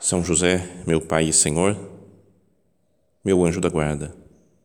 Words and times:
São 0.00 0.24
José, 0.24 0.66
meu 0.86 0.98
Pai 0.98 1.28
e 1.28 1.32
Senhor, 1.32 1.76
meu 3.22 3.44
anjo 3.44 3.60
da 3.60 3.68
guarda, 3.68 4.16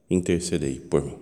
intercedei 0.09 0.80
por 0.80 1.03
mim. 1.03 1.20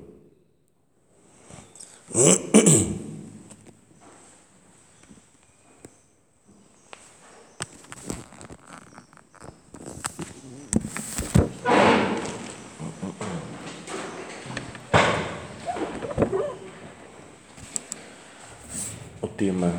O 19.20 19.28
tema 19.28 19.74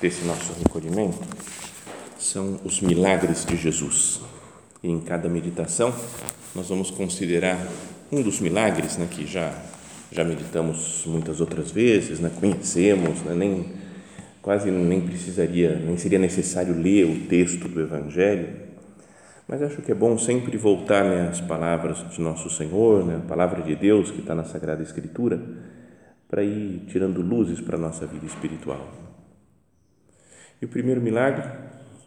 desse 0.00 0.24
nosso 0.24 0.52
recolhimento 0.52 1.18
são 2.34 2.58
os 2.64 2.80
milagres 2.80 3.44
de 3.44 3.56
Jesus. 3.56 4.20
E 4.82 4.90
em 4.90 4.98
cada 4.98 5.28
meditação 5.28 5.94
nós 6.52 6.68
vamos 6.68 6.90
considerar 6.90 7.64
um 8.10 8.22
dos 8.22 8.40
milagres, 8.40 8.96
né, 8.98 9.06
que 9.08 9.24
já 9.24 9.56
já 10.10 10.24
meditamos 10.24 11.04
muitas 11.06 11.40
outras 11.40 11.70
vezes, 11.70 12.18
né, 12.18 12.32
conhecemos, 12.40 13.22
né, 13.22 13.34
nem 13.34 13.72
quase 14.42 14.68
nem 14.68 15.00
precisaria, 15.00 15.76
nem 15.76 15.96
seria 15.96 16.18
necessário 16.18 16.76
ler 16.76 17.04
o 17.04 17.28
texto 17.28 17.68
do 17.68 17.80
Evangelho, 17.80 18.48
mas 19.46 19.62
acho 19.62 19.80
que 19.80 19.92
é 19.92 19.94
bom 19.94 20.18
sempre 20.18 20.56
voltar 20.56 21.04
né, 21.04 21.28
às 21.28 21.40
palavras 21.40 22.04
de 22.10 22.20
nosso 22.20 22.50
Senhor, 22.50 23.06
né, 23.06 23.20
a 23.24 23.28
palavra 23.28 23.62
de 23.62 23.76
Deus 23.76 24.10
que 24.10 24.18
está 24.18 24.34
na 24.34 24.44
Sagrada 24.44 24.82
Escritura, 24.82 25.40
para 26.28 26.42
ir 26.42 26.84
tirando 26.88 27.22
luzes 27.22 27.60
para 27.60 27.76
a 27.76 27.80
nossa 27.80 28.06
vida 28.06 28.26
espiritual. 28.26 28.88
E 30.60 30.64
o 30.64 30.68
primeiro 30.68 31.00
milagre 31.00 31.48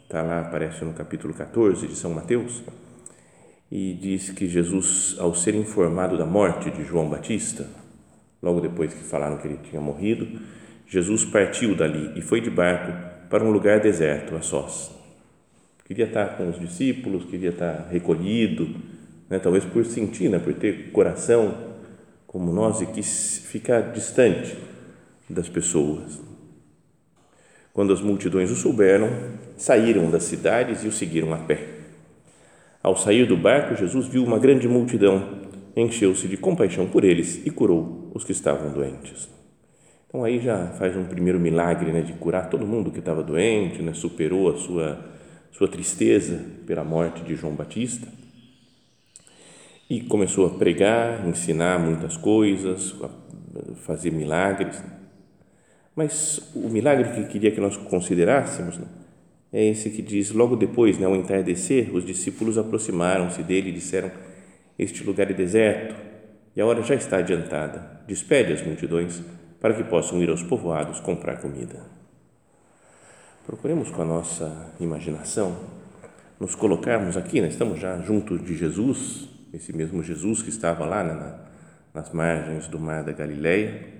está 0.07 0.21
lá, 0.21 0.39
aparece 0.39 0.85
no 0.85 0.93
capítulo 0.93 1.33
14 1.33 1.85
de 1.85 1.93
São 1.93 2.13
Mateus, 2.13 2.63
e 3.69 3.93
diz 3.93 4.29
que 4.29 4.47
Jesus, 4.47 5.17
ao 5.19 5.35
ser 5.35 5.53
informado 5.53 6.17
da 6.17 6.25
morte 6.25 6.71
de 6.71 6.85
João 6.85 7.09
Batista, 7.09 7.67
logo 8.41 8.61
depois 8.61 8.93
que 8.93 9.03
falaram 9.03 9.37
que 9.37 9.45
ele 9.45 9.59
tinha 9.69 9.81
morrido, 9.81 10.39
Jesus 10.87 11.25
partiu 11.25 11.75
dali 11.75 12.13
e 12.15 12.21
foi 12.21 12.39
de 12.39 12.49
barco 12.49 12.93
para 13.29 13.43
um 13.43 13.51
lugar 13.51 13.81
deserto, 13.81 14.33
a 14.37 14.41
sós. 14.41 14.95
Queria 15.83 16.05
estar 16.05 16.37
com 16.37 16.49
os 16.49 16.57
discípulos, 16.57 17.25
queria 17.25 17.49
estar 17.49 17.89
recolhido, 17.91 18.77
né, 19.29 19.39
talvez 19.39 19.65
por 19.65 19.85
sentir, 19.85 20.29
né, 20.29 20.39
por 20.39 20.53
ter 20.53 20.89
coração 20.91 21.53
como 22.25 22.53
nós 22.53 22.79
e 22.79 22.85
quis 22.85 23.39
ficar 23.39 23.91
distante 23.91 24.55
das 25.29 25.49
pessoas. 25.49 26.21
Quando 27.77 27.93
as 27.93 28.01
multidões 28.01 28.49
o 28.49 28.55
souberam, 28.55 29.07
saíram 29.55 30.09
das 30.09 30.23
cidades 30.23 30.83
e 30.83 30.87
o 30.87 30.91
seguiram 30.91 31.31
a 31.31 31.37
pé. 31.37 31.59
Ao 32.81 32.97
sair 32.97 33.27
do 33.27 33.37
barco, 33.37 33.75
Jesus 33.75 34.07
viu 34.07 34.23
uma 34.23 34.39
grande 34.39 34.67
multidão, 34.67 35.43
encheu-se 35.75 36.27
de 36.27 36.37
compaixão 36.37 36.87
por 36.87 37.03
eles 37.03 37.45
e 37.45 37.51
curou 37.51 38.09
os 38.15 38.23
que 38.23 38.31
estavam 38.31 38.71
doentes. 38.71 39.29
Então 40.07 40.23
aí 40.23 40.39
já 40.39 40.69
faz 40.69 40.97
um 40.97 41.05
primeiro 41.05 41.39
milagre, 41.39 41.91
né, 41.91 42.01
de 42.01 42.13
curar 42.13 42.49
todo 42.49 42.65
mundo 42.65 42.89
que 42.89 42.97
estava 42.97 43.21
doente, 43.21 43.79
né, 43.83 43.93
superou 43.93 44.49
a 44.49 44.57
sua 44.57 44.97
sua 45.51 45.67
tristeza 45.67 46.43
pela 46.65 46.83
morte 46.83 47.21
de 47.21 47.35
João 47.35 47.53
Batista 47.53 48.07
e 49.87 50.01
começou 50.01 50.47
a 50.47 50.49
pregar, 50.49 51.27
ensinar 51.27 51.77
muitas 51.77 52.17
coisas, 52.17 52.95
a 53.03 53.75
fazer 53.85 54.09
milagres. 54.09 54.81
Mas 55.97 56.39
o 56.53 56.69
milagre 56.69 57.09
que 57.09 57.27
queria 57.27 57.49
que 57.49 57.59
nós 57.59 57.75
considerássemos 57.75 58.77
né, 58.77 58.85
é 59.51 59.65
esse 59.65 59.89
que 59.89 60.03
diz 60.03 60.29
logo 60.29 60.55
depois, 60.55 60.99
né, 60.99 61.07
ao 61.07 61.15
entardecer, 61.15 61.89
os 61.91 62.05
discípulos 62.05 62.55
aproximaram-se 62.55 63.41
dele 63.41 63.69
e 63.69 63.73
disseram: 63.73 64.11
Este 64.77 65.03
lugar 65.03 65.31
é 65.31 65.33
deserto 65.33 65.95
e 66.55 66.61
a 66.61 66.65
hora 66.67 66.83
já 66.83 66.93
está 66.93 67.17
adiantada. 67.17 68.03
Despede 68.07 68.53
as 68.53 68.61
multidões 68.61 69.23
para 69.59 69.73
que 69.73 69.83
possam 69.85 70.21
ir 70.21 70.29
aos 70.29 70.43
povoados 70.43 70.99
comprar 70.99 71.41
comida. 71.41 71.81
Procuremos 73.43 73.89
com 73.89 74.03
a 74.03 74.05
nossa 74.05 74.71
imaginação 74.79 75.57
nos 76.39 76.53
colocarmos 76.53 77.17
aqui, 77.17 77.41
né? 77.41 77.47
estamos 77.47 77.79
já 77.79 77.97
junto 78.01 78.37
de 78.37 78.55
Jesus, 78.55 79.29
esse 79.51 79.75
mesmo 79.75 80.03
Jesus 80.03 80.43
que 80.43 80.49
estava 80.49 80.85
lá 80.85 81.03
né, 81.03 81.13
na, 81.13 81.39
nas 81.91 82.13
margens 82.13 82.67
do 82.67 82.79
mar 82.79 83.03
da 83.03 83.13
Galileia, 83.13 83.96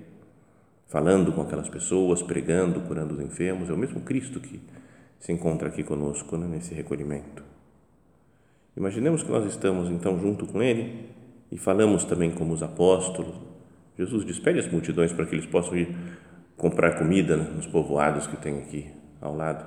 falando 0.88 1.32
com 1.32 1.42
aquelas 1.42 1.70
pessoas, 1.70 2.22
pregando, 2.22 2.82
curando 2.82 3.14
os 3.14 3.20
enfermos, 3.20 3.70
é 3.70 3.74
o 3.74 3.78
mesmo 3.78 4.02
Cristo 4.02 4.40
que 4.40 4.60
se 5.20 5.32
encontra 5.32 5.68
aqui 5.68 5.84
conosco 5.84 6.38
né, 6.38 6.48
nesse 6.48 6.74
recolhimento. 6.74 7.44
Imaginemos 8.76 9.24
que 9.24 9.32
nós 9.32 9.46
estamos 9.46 9.90
então 9.90 10.20
junto 10.20 10.46
com 10.46 10.62
Ele 10.62 11.10
e 11.52 11.58
falamos 11.58 12.06
também 12.06 12.32
como 12.32 12.54
os 12.54 12.64
apóstolos. 12.64 13.36
Jesus 13.98 14.24
despede 14.24 14.60
as 14.60 14.72
multidões 14.72 15.12
para 15.12 15.26
que 15.26 15.36
eles 15.36 15.46
possam 15.46 15.76
ir 15.76 15.96
comprar 16.56 16.98
comida 16.98 17.36
né, 17.36 17.52
nos 17.56 17.68
povoados 17.68 18.28
que 18.28 18.38
tem 18.38 18.60
aqui 18.60 18.88
ao 19.20 19.36
lado. 19.36 19.66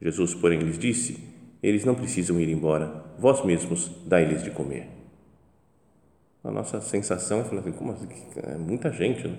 Jesus, 0.00 0.34
porém, 0.34 0.60
lhes 0.60 0.78
disse: 0.78 1.18
Eles 1.62 1.84
não 1.84 1.94
precisam 1.94 2.38
ir 2.38 2.48
embora, 2.48 3.04
vós 3.18 3.44
mesmos 3.44 3.90
dai-lhes 4.06 4.44
de 4.44 4.50
comer. 4.50 4.97
A 6.48 6.50
nossa 6.50 6.80
sensação 6.80 7.40
é 7.40 7.58
assim: 7.58 7.72
como 7.72 7.92
assim? 7.92 8.08
É 8.36 8.56
muita 8.56 8.90
gente, 8.90 9.28
né? 9.28 9.36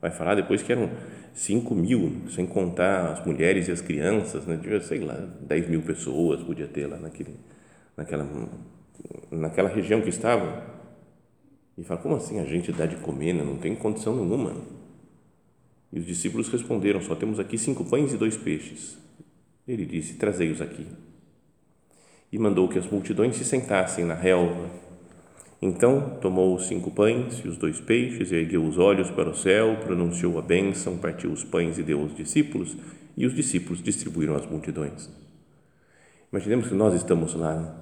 vai 0.00 0.10
falar 0.10 0.36
depois 0.36 0.62
que 0.62 0.70
eram 0.70 0.90
5 1.34 1.74
mil, 1.74 2.28
sem 2.28 2.46
contar 2.46 3.12
as 3.12 3.26
mulheres 3.26 3.68
e 3.68 3.72
as 3.72 3.80
crianças, 3.80 4.46
né? 4.46 4.56
Devia, 4.56 4.80
sei 4.80 5.00
lá, 5.00 5.14
10 5.40 5.68
mil 5.68 5.82
pessoas 5.82 6.42
podia 6.42 6.68
ter 6.68 6.86
lá 6.86 6.98
naquele, 6.98 7.36
naquela, 7.96 8.28
naquela 9.30 9.68
região 9.68 10.00
que 10.00 10.08
estavam. 10.08 10.62
E 11.76 11.82
fala, 11.82 12.00
como 12.00 12.16
assim 12.16 12.38
a 12.38 12.44
gente 12.44 12.70
dá 12.70 12.86
de 12.86 12.96
comer? 12.96 13.32
Né? 13.32 13.42
Não 13.42 13.56
tem 13.56 13.74
condição 13.74 14.14
nenhuma. 14.14 14.54
E 15.92 15.98
os 15.98 16.06
discípulos 16.06 16.48
responderam, 16.48 17.00
só 17.00 17.14
temos 17.14 17.40
aqui 17.40 17.58
cinco 17.58 17.84
pães 17.84 18.12
e 18.12 18.16
dois 18.16 18.36
peixes. 18.36 18.98
Ele 19.66 19.84
disse, 19.84 20.14
trazei-os 20.14 20.60
aqui. 20.60 20.86
E 22.30 22.38
mandou 22.38 22.68
que 22.68 22.78
as 22.78 22.86
multidões 22.88 23.36
se 23.36 23.44
sentassem 23.44 24.04
na 24.04 24.14
relva 24.14 24.81
então 25.64 26.18
tomou 26.20 26.56
os 26.56 26.66
cinco 26.66 26.90
pães 26.90 27.38
e 27.38 27.46
os 27.46 27.56
dois 27.56 27.80
peixes, 27.80 28.32
ergueu 28.32 28.64
os 28.64 28.78
olhos 28.78 29.12
para 29.12 29.30
o 29.30 29.34
céu, 29.34 29.76
pronunciou 29.84 30.36
a 30.36 30.42
bênção, 30.42 30.98
partiu 30.98 31.30
os 31.30 31.44
pães 31.44 31.78
e 31.78 31.84
deu 31.84 32.00
aos 32.00 32.16
discípulos, 32.16 32.76
e 33.16 33.24
os 33.24 33.32
discípulos 33.32 33.80
distribuíram 33.80 34.34
às 34.34 34.44
multidões. 34.44 35.08
Imaginemos 36.32 36.66
que 36.66 36.74
nós 36.74 36.94
estamos 36.94 37.34
lá. 37.34 37.54
Né? 37.54 37.74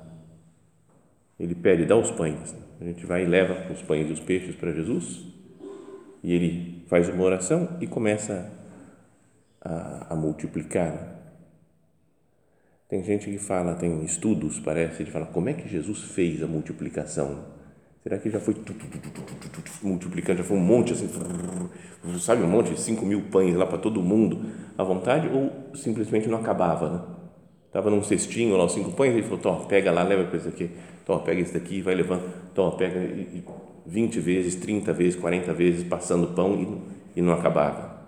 Ele 1.39 1.55
pede, 1.55 1.87
dá 1.87 1.97
os 1.97 2.11
pães. 2.11 2.55
A 2.79 2.85
gente 2.85 3.07
vai 3.07 3.25
e 3.25 3.27
leva 3.27 3.73
os 3.73 3.81
pães 3.81 4.11
e 4.11 4.13
os 4.13 4.21
peixes 4.21 4.55
para 4.55 4.73
Jesus, 4.73 5.25
e 6.23 6.35
ele 6.35 6.85
faz 6.87 7.09
uma 7.09 7.25
oração 7.25 7.79
e 7.81 7.87
começa 7.87 8.53
a, 9.59 10.13
a 10.13 10.17
multiplicar. 10.17 11.19
Tem 12.91 13.03
gente 13.03 13.31
que 13.31 13.39
fala, 13.39 13.75
tem 13.75 14.05
estudos, 14.05 14.61
parece, 14.61 15.03
de 15.03 15.11
falar 15.11 15.27
como 15.27 15.49
é 15.49 15.55
que 15.55 15.67
Jesus 15.67 16.03
fez 16.03 16.43
a 16.43 16.47
multiplicação 16.47 17.59
Será 18.03 18.17
que 18.19 18.31
já 18.31 18.41
foi 18.41 18.57
multiplicando, 19.83 20.39
já 20.39 20.45
foi 20.45 20.57
um 20.57 20.61
monte 20.61 20.95
assim, 20.95 21.09
sabe, 22.19 22.43
um 22.43 22.49
monte, 22.49 22.79
cinco 22.81 23.05
mil 23.05 23.23
pães 23.31 23.55
lá 23.55 23.67
para 23.67 23.77
todo 23.77 24.01
mundo 24.01 24.47
à 24.79 24.83
vontade, 24.83 25.29
ou 25.29 25.53
simplesmente 25.75 26.27
não 26.27 26.39
acabava, 26.39 26.89
né? 26.89 27.01
Estava 27.67 27.91
num 27.91 28.03
cestinho 28.03 28.57
lá, 28.57 28.65
os 28.65 28.73
cinco 28.73 28.91
pães, 28.93 29.15
ele 29.15 29.23
falou, 29.23 29.67
pega 29.67 29.93
lá, 29.93 30.03
leva 30.03 30.25
para 30.25 30.37
esse 30.39 30.49
aqui, 30.49 30.71
Tó, 31.05 31.19
pega 31.19 31.41
esse 31.41 31.53
daqui, 31.53 31.83
vai 31.83 31.95
levando, 31.95 32.23
Tó, 32.55 32.71
pega 32.73 32.99
e, 32.99 33.45
20 33.87 34.19
vezes, 34.19 34.55
30 34.57 34.93
vezes, 34.93 35.21
40 35.21 35.53
vezes, 35.53 35.85
passando 35.85 36.29
pão 36.29 36.83
e, 37.15 37.21
e 37.21 37.23
não 37.23 37.33
acabava. 37.35 37.99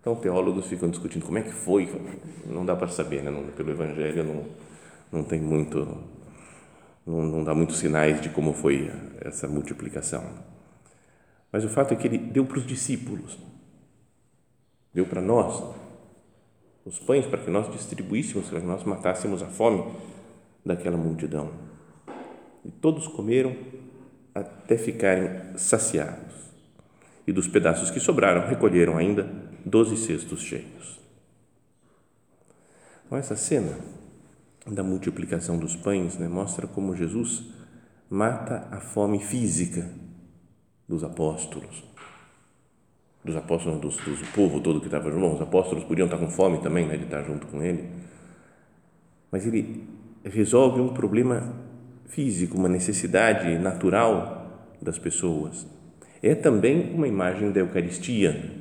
Então, 0.00 0.14
teólogos 0.14 0.66
ficam 0.66 0.88
discutindo 0.88 1.24
como 1.26 1.38
é 1.38 1.42
que 1.42 1.52
foi, 1.52 1.88
não 2.46 2.64
dá 2.64 2.74
para 2.76 2.88
saber, 2.88 3.22
né? 3.22 3.30
Pelo 3.56 3.70
Evangelho 3.70 4.24
não, 4.24 4.44
não 5.12 5.24
tem 5.24 5.40
muito 5.40 5.86
não, 7.06 7.22
não 7.22 7.44
dá 7.44 7.54
muitos 7.54 7.78
sinais 7.78 8.20
de 8.20 8.28
como 8.28 8.52
foi 8.52 8.90
essa 9.20 9.48
multiplicação. 9.48 10.24
Mas 11.52 11.64
o 11.64 11.68
fato 11.68 11.92
é 11.92 11.96
que 11.96 12.06
ele 12.06 12.18
deu 12.18 12.44
para 12.44 12.58
os 12.58 12.66
discípulos, 12.66 13.38
deu 14.94 15.06
para 15.06 15.20
nós 15.20 15.62
os 16.84 16.98
pães 16.98 17.26
para 17.26 17.42
que 17.42 17.50
nós 17.50 17.70
distribuíssemos, 17.70 18.48
para 18.48 18.60
que 18.60 18.66
nós 18.66 18.84
matássemos 18.84 19.42
a 19.42 19.46
fome 19.46 19.84
daquela 20.64 20.96
multidão. 20.96 21.50
E 22.64 22.70
todos 22.70 23.06
comeram 23.06 23.56
até 24.34 24.76
ficarem 24.76 25.56
saciados. 25.56 26.34
E 27.26 27.32
dos 27.32 27.46
pedaços 27.46 27.90
que 27.90 28.00
sobraram, 28.00 28.48
recolheram 28.48 28.96
ainda 28.96 29.28
doze 29.64 29.96
cestos 29.96 30.40
cheios. 30.40 31.00
Então, 33.06 33.18
essa 33.18 33.36
cena 33.36 33.76
da 34.70 34.82
multiplicação 34.82 35.58
dos 35.58 35.74
pães 35.76 36.16
né, 36.16 36.28
mostra 36.28 36.66
como 36.66 36.94
Jesus 36.94 37.44
mata 38.08 38.68
a 38.70 38.80
fome 38.80 39.20
física 39.20 39.90
dos 40.88 41.04
apóstolos. 41.04 41.84
Dos 43.24 43.36
apóstolos, 43.36 43.80
dos, 43.80 43.96
dos, 43.98 44.18
do 44.18 44.32
povo 44.32 44.60
todo 44.60 44.80
que 44.80 44.86
estava 44.86 45.10
junto. 45.10 45.34
Os 45.34 45.42
apóstolos 45.42 45.84
podiam 45.84 46.06
estar 46.06 46.18
com 46.18 46.30
fome 46.30 46.58
também, 46.60 46.86
né, 46.86 46.96
de 46.96 47.04
estar 47.04 47.22
junto 47.22 47.46
com 47.46 47.62
ele. 47.62 47.88
Mas 49.30 49.46
ele 49.46 49.86
resolve 50.24 50.80
um 50.80 50.88
problema 50.88 51.54
físico, 52.06 52.56
uma 52.56 52.68
necessidade 52.68 53.58
natural 53.58 54.74
das 54.80 54.98
pessoas. 54.98 55.66
É 56.22 56.34
também 56.34 56.94
uma 56.94 57.06
imagem 57.06 57.52
da 57.52 57.60
Eucaristia. 57.60 58.59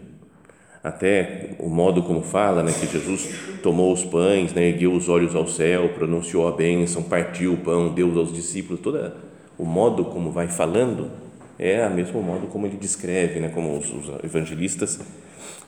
Até 0.84 1.56
o 1.60 1.68
modo 1.70 2.04
como 2.04 2.22
fala, 2.22 2.64
né, 2.64 2.72
que 2.72 2.88
Jesus 2.88 3.30
tomou 3.62 3.92
os 3.92 4.04
pães, 4.04 4.54
né, 4.54 4.70
ergueu 4.70 4.94
os 4.94 5.10
olhos 5.10 5.36
ao 5.36 5.46
céu, 5.48 5.90
pronunciou 5.90 6.48
a 6.48 6.52
bênção, 6.52 7.04
partiu 7.04 7.54
o 7.54 7.58
pão, 7.58 7.94
deu 7.94 8.18
aos 8.18 8.32
discípulos, 8.32 8.80
todo 8.80 9.12
o 9.58 9.66
modo 9.66 10.06
como 10.06 10.32
vai 10.32 10.48
falando 10.48 11.12
é 11.60 11.86
o 11.86 11.94
mesmo 11.94 12.22
modo 12.22 12.48
como 12.48 12.66
ele 12.66 12.78
descreve, 12.78 13.42
né, 13.42 13.50
como 13.50 13.78
os, 13.78 13.92
os 13.92 14.24
evangelistas 14.24 15.02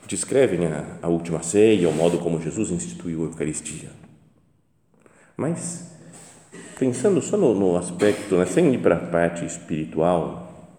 descrevem 0.08 0.66
a, 0.68 0.86
a 1.02 1.08
última 1.10 1.44
ceia, 1.44 1.90
o 1.90 1.94
modo 1.94 2.18
como 2.20 2.42
Jesus 2.42 2.72
instituiu 2.72 3.24
a 3.24 3.26
Eucaristia. 3.26 3.90
Mas 5.36 5.92
pensando 6.80 7.22
só 7.22 7.36
no, 7.36 7.54
no 7.54 7.78
aspecto, 7.78 8.38
né, 8.38 8.46
sem 8.46 8.74
ir 8.74 8.78
para 8.78 8.96
a 8.96 9.00
parte 9.00 9.46
espiritual, 9.46 10.72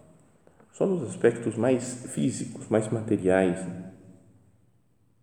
só 0.72 0.86
nos 0.86 1.08
aspectos 1.10 1.54
mais 1.56 2.06
físicos, 2.14 2.66
mais 2.70 2.88
materiais, 2.88 3.58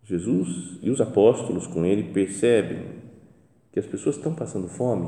Jesus 0.10 0.80
e 0.82 0.90
os 0.90 1.00
apóstolos 1.00 1.68
com 1.68 1.86
ele 1.86 2.12
percebem 2.12 3.00
que 3.72 3.78
as 3.78 3.86
pessoas 3.86 4.16
estão 4.16 4.34
passando 4.34 4.68
fome 4.68 5.08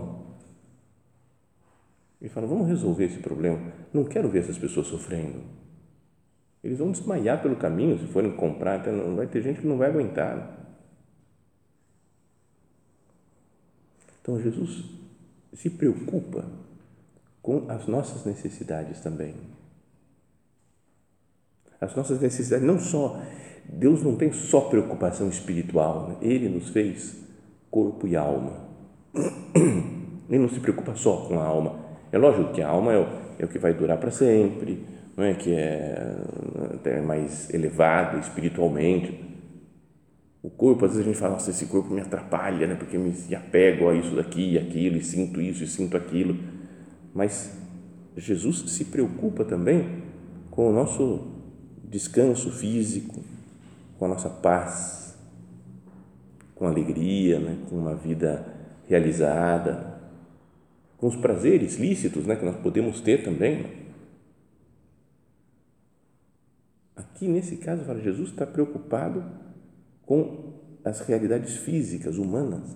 e 2.22 2.30
falam: 2.30 2.48
vamos 2.48 2.68
resolver 2.68 3.06
esse 3.06 3.18
problema. 3.18 3.74
Não 3.92 4.06
quero 4.06 4.30
ver 4.30 4.44
essas 4.44 4.60
pessoas 4.60 4.86
sofrendo. 4.86 5.42
Eles 6.64 6.78
vão 6.78 6.92
desmaiar 6.92 7.42
pelo 7.42 7.56
caminho 7.56 7.98
se 7.98 8.06
forem 8.06 8.36
comprar. 8.36 8.86
Não 8.86 9.16
vai 9.16 9.26
ter 9.26 9.42
gente 9.42 9.62
que 9.62 9.68
não 9.68 9.80
vai 9.80 9.90
aguentar. 9.90 10.56
Então 14.22 14.40
Jesus 14.40 14.86
se 15.52 15.72
preocupa 15.72 16.46
com 17.42 17.66
as 17.72 17.88
nossas 17.88 18.24
necessidades 18.24 19.02
também. 19.02 19.34
As 21.80 21.96
nossas 21.96 22.20
necessidades, 22.20 22.68
não 22.68 22.78
só, 22.78 23.20
Deus 23.68 24.04
não 24.04 24.16
tem 24.16 24.32
só 24.32 24.62
preocupação 24.62 25.30
espiritual, 25.30 26.10
né? 26.10 26.16
Ele 26.22 26.50
nos 26.50 26.70
fez 26.70 27.18
corpo 27.70 28.08
e 28.08 28.16
alma. 28.16 28.70
Ele 30.30 30.40
não 30.40 30.50
se 30.50 30.60
preocupa 30.60 30.96
só 30.96 31.26
com 31.28 31.40
a 31.40 31.44
alma. 31.44 31.80
É 32.12 32.18
lógico 32.18 32.54
que 32.54 32.62
a 32.62 32.70
alma 32.70 32.94
é 32.94 33.00
o, 33.00 33.08
é 33.40 33.46
o 33.46 33.48
que 33.48 33.60
vai 33.60 33.74
durar 33.74 33.98
para 33.98 34.12
sempre, 34.12 34.86
não 35.16 35.26
é 35.26 35.34
que 35.34 35.54
é, 35.54 36.16
é 36.86 37.02
mais 37.02 37.54
elevado 37.54 38.18
espiritualmente 38.20 39.32
o 40.44 40.50
corpo, 40.50 40.86
às 40.86 40.94
vezes 40.94 41.06
a 41.06 41.10
gente 41.10 41.20
fala, 41.20 41.34
nossa, 41.34 41.52
esse 41.52 41.68
corpo 41.68 41.94
me 41.94 42.02
atrapalha, 42.02 42.66
né? 42.66 42.74
porque 42.74 42.98
me 42.98 43.14
apego 43.36 43.90
a 43.90 43.94
isso 43.94 44.16
daqui 44.16 44.54
e 44.54 44.58
aquilo, 44.58 44.98
e 44.98 45.04
sinto 45.04 45.40
isso 45.40 45.64
e 45.64 45.68
sinto 45.68 45.96
aquilo. 45.96 46.36
Mas 47.14 47.56
Jesus 48.18 48.72
se 48.72 48.86
preocupa 48.86 49.46
também 49.46 50.02
com 50.50 50.70
o 50.70 50.74
nosso 50.74 51.28
descanso 51.88 52.50
físico, 52.52 53.22
com 54.02 54.06
a 54.06 54.08
nossa 54.08 54.32
paz, 54.32 55.16
com 56.56 56.66
alegria, 56.66 57.40
né? 57.40 57.64
com 57.70 57.76
uma 57.76 57.94
vida 57.94 58.44
realizada, 58.88 60.02
com 60.98 61.06
os 61.06 61.16
prazeres 61.16 61.76
lícitos 61.76 62.26
né? 62.26 62.36
que 62.36 62.44
nós 62.44 62.56
podemos 62.56 63.00
ter 63.00 63.24
também. 63.24 63.92
Aqui, 66.96 67.28
nesse 67.28 67.58
caso, 67.58 67.84
Jesus 68.00 68.32
está 68.32 68.44
preocupado 68.44 69.24
com 70.04 70.56
as 70.84 71.02
realidades 71.02 71.58
físicas, 71.58 72.18
humanas 72.18 72.76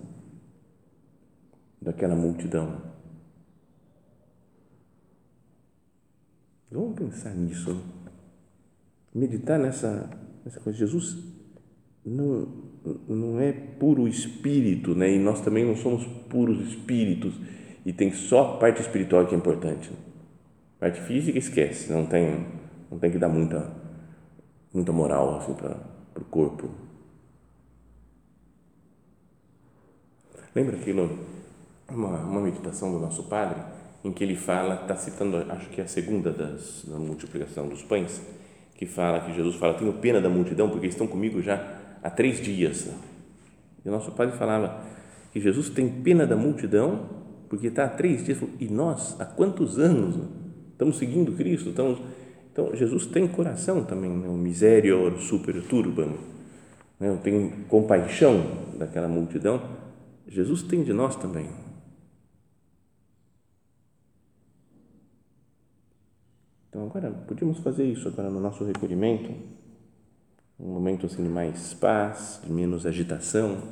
daquela 1.82 2.14
multidão. 2.14 2.82
Vamos 6.70 6.94
pensar 6.96 7.34
nisso, 7.34 7.74
né? 7.74 7.82
meditar 9.12 9.58
nessa, 9.58 10.08
nessa 10.46 10.60
coisa. 10.60 10.78
Jesus 10.78 11.18
não, 12.02 12.48
não 13.06 13.38
é 13.38 13.52
puro 13.52 14.08
espírito, 14.08 14.94
né? 14.94 15.12
e 15.12 15.18
nós 15.18 15.42
também 15.42 15.66
não 15.66 15.76
somos 15.76 16.06
puros 16.30 16.66
espíritos, 16.68 17.34
e 17.84 17.92
tem 17.92 18.10
só 18.12 18.54
a 18.54 18.58
parte 18.58 18.80
espiritual 18.80 19.26
que 19.26 19.34
é 19.34 19.38
importante. 19.38 19.90
A 20.78 20.80
parte 20.80 21.02
física 21.02 21.38
esquece, 21.38 21.92
não 21.92 22.06
tem, 22.06 22.46
não 22.90 22.98
tem 22.98 23.10
que 23.10 23.18
dar 23.18 23.28
muita, 23.28 23.70
muita 24.72 24.92
moral 24.92 25.36
assim, 25.36 25.52
para 25.52 25.76
o 26.16 26.24
corpo 26.24 26.70
Lembra 30.56 30.74
aquilo, 30.74 31.18
uma, 31.86 32.18
uma 32.18 32.40
meditação 32.40 32.90
do 32.90 32.98
nosso 32.98 33.24
Padre, 33.24 33.60
em 34.02 34.10
que 34.10 34.24
ele 34.24 34.34
fala, 34.34 34.76
está 34.76 34.96
citando, 34.96 35.36
acho 35.52 35.68
que 35.68 35.82
é 35.82 35.84
a 35.84 35.86
segunda 35.86 36.32
das, 36.32 36.82
da 36.86 36.96
multiplicação 36.96 37.68
dos 37.68 37.82
pães, 37.82 38.22
que 38.76 38.86
fala, 38.86 39.20
que 39.20 39.32
Jesus 39.32 39.56
fala, 39.56 39.74
tenho 39.74 39.92
pena 39.94 40.20
da 40.20 40.28
multidão, 40.28 40.68
porque 40.68 40.86
estão 40.86 41.06
comigo 41.06 41.40
já 41.40 41.78
há 42.02 42.10
três 42.10 42.40
dias. 42.40 42.88
E 43.84 43.88
o 43.88 43.92
nosso 43.92 44.12
Padre 44.12 44.36
falava 44.36 44.84
que 45.32 45.40
Jesus 45.40 45.70
tem 45.70 45.88
pena 45.88 46.26
da 46.26 46.36
multidão, 46.36 47.08
porque 47.48 47.68
está 47.68 47.84
há 47.84 47.88
três 47.88 48.24
dias, 48.24 48.38
e 48.60 48.68
nós, 48.68 49.18
há 49.20 49.24
quantos 49.24 49.78
anos 49.78 50.16
estamos 50.72 50.98
seguindo 50.98 51.32
Cristo? 51.32 51.70
Estamos, 51.70 51.98
então, 52.52 52.74
Jesus 52.74 53.06
tem 53.06 53.26
coração 53.26 53.84
também, 53.84 54.10
né? 54.10 54.28
o 54.28 54.32
miserior 54.32 55.18
super 55.18 55.62
turbam, 55.62 56.14
né? 57.00 57.18
tem 57.22 57.50
compaixão 57.68 58.44
daquela 58.78 59.08
multidão, 59.08 59.62
Jesus 60.28 60.62
tem 60.62 60.82
de 60.82 60.92
nós 60.92 61.16
também. 61.16 61.48
Então 66.76 66.88
agora 66.88 67.10
podíamos 67.26 67.60
fazer 67.60 67.86
isso 67.86 68.06
agora 68.06 68.28
no 68.28 68.38
nosso 68.38 68.62
recolhimento, 68.62 69.32
um 70.60 70.74
momento 70.74 71.06
assim 71.06 71.22
de 71.22 71.28
mais 71.30 71.72
paz, 71.72 72.38
de 72.44 72.52
menos 72.52 72.84
agitação. 72.84 73.62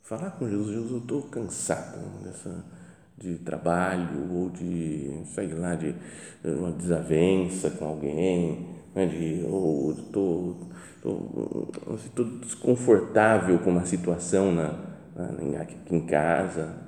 Falar 0.00 0.30
com 0.30 0.48
Jesus, 0.48 0.68
Jesus, 0.68 0.92
eu 0.92 0.98
estou 1.00 1.22
cansado 1.24 1.98
dessa 2.24 2.64
de 3.18 3.36
trabalho 3.36 4.32
ou 4.32 4.48
de, 4.48 5.22
sei 5.34 5.52
lá, 5.52 5.74
de 5.74 5.94
uma 6.42 6.72
desavença 6.72 7.70
com 7.72 7.84
alguém, 7.84 8.66
né, 8.94 9.04
de, 9.04 9.44
ou 9.46 9.90
estou 9.90 10.70
estou 12.06 12.24
desconfortável 12.40 13.58
com 13.58 13.68
uma 13.68 13.84
situação 13.84 14.50
na, 14.50 14.72
na, 15.14 15.60
aqui 15.60 15.76
em 15.94 16.06
casa, 16.06 16.85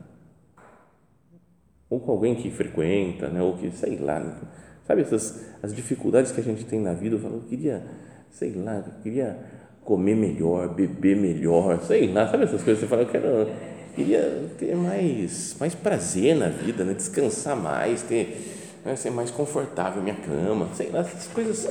ou 1.90 2.00
com 2.00 2.12
alguém 2.12 2.34
que 2.34 2.50
frequenta, 2.50 3.28
né, 3.28 3.42
ou 3.42 3.56
que, 3.56 3.70
sei 3.70 3.96
lá, 3.98 4.40
sabe 4.86 5.02
essas 5.02 5.46
as 5.62 5.74
dificuldades 5.74 6.32
que 6.32 6.40
a 6.40 6.44
gente 6.44 6.64
tem 6.64 6.80
na 6.80 6.92
vida, 6.94 7.16
eu 7.16 7.20
falo, 7.20 7.36
eu 7.36 7.48
queria, 7.48 7.82
sei 8.30 8.52
lá, 8.52 8.76
eu 8.86 9.02
queria 9.02 9.38
comer 9.84 10.14
melhor, 10.14 10.74
beber 10.74 11.16
melhor, 11.16 11.80
sei 11.82 12.12
lá, 12.12 12.28
sabe 12.28 12.44
essas 12.44 12.62
coisas, 12.62 12.80
você 12.80 12.86
fala, 12.86 13.02
eu 13.02 13.08
quero, 13.08 13.48
queria 13.94 14.50
ter 14.58 14.76
mais, 14.76 15.56
mais 15.58 15.74
prazer 15.74 16.36
na 16.36 16.48
vida, 16.48 16.84
né, 16.84 16.94
descansar 16.94 17.56
mais, 17.56 18.02
ter 18.02 18.56
né, 18.84 18.96
ser 18.96 19.10
mais 19.10 19.30
confortável 19.30 20.02
minha 20.02 20.16
cama, 20.16 20.68
sei 20.74 20.90
lá, 20.90 21.00
essas 21.00 21.26
coisas 21.26 21.68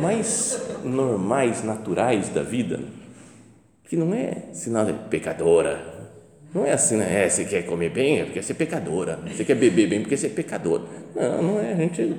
mais 0.00 0.60
normais, 0.84 1.64
naturais 1.64 2.28
da 2.28 2.42
vida, 2.42 2.80
que 3.84 3.96
não 3.96 4.14
é 4.14 4.48
sinal 4.52 4.84
de 4.84 4.92
pecadora. 5.08 5.93
Não 6.54 6.64
é 6.64 6.72
assim, 6.72 6.96
né? 6.96 7.24
É, 7.24 7.28
você 7.28 7.44
quer 7.44 7.66
comer 7.66 7.90
bem 7.90 8.20
é 8.20 8.24
porque 8.24 8.40
você 8.40 8.52
é 8.52 8.54
pecadora. 8.54 9.18
Você 9.26 9.44
quer 9.44 9.56
beber 9.56 9.88
bem 9.88 10.00
porque 10.00 10.16
você 10.16 10.28
é 10.28 10.30
pecador. 10.30 10.82
Não, 11.14 11.42
não 11.42 11.60
é. 11.60 11.72
A 11.72 11.76
gente, 11.76 12.16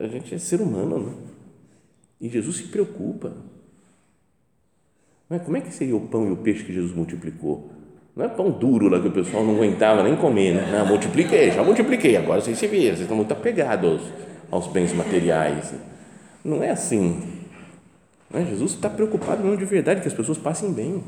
a 0.00 0.06
gente 0.06 0.34
é 0.34 0.38
ser 0.38 0.62
humano. 0.62 0.98
Né? 0.98 1.12
E 2.22 2.28
Jesus 2.30 2.56
se 2.56 2.62
preocupa. 2.64 3.34
Não 5.28 5.36
é? 5.36 5.40
Como 5.40 5.54
é 5.54 5.60
que 5.60 5.72
seria 5.72 5.94
o 5.94 6.00
pão 6.00 6.26
e 6.26 6.32
o 6.32 6.36
peixe 6.38 6.64
que 6.64 6.72
Jesus 6.72 6.94
multiplicou? 6.94 7.70
Não 8.16 8.24
é 8.24 8.28
pão 8.28 8.50
duro 8.50 8.88
lá 8.88 8.98
que 8.98 9.08
o 9.08 9.12
pessoal 9.12 9.44
não 9.44 9.54
aguentava 9.54 10.02
nem 10.02 10.16
comer, 10.16 10.54
né? 10.54 10.68
Não, 10.72 10.86
multipliquei, 10.86 11.52
já 11.52 11.62
multipliquei, 11.62 12.16
agora 12.16 12.40
vocês 12.40 12.58
se 12.58 12.66
viram, 12.66 12.88
vocês 12.88 13.02
estão 13.02 13.16
muito 13.16 13.32
apegados 13.32 13.88
aos, 13.88 14.02
aos 14.50 14.66
bens 14.72 14.92
materiais. 14.92 15.72
Não 16.44 16.62
é 16.62 16.70
assim. 16.70 17.22
Não 18.30 18.40
é? 18.40 18.44
Jesus 18.44 18.72
está 18.72 18.90
preocupado 18.90 19.42
mesmo 19.42 19.58
de 19.58 19.64
verdade 19.64 20.00
que 20.00 20.08
as 20.08 20.14
pessoas 20.14 20.38
passem 20.38 20.72
bem. 20.72 21.02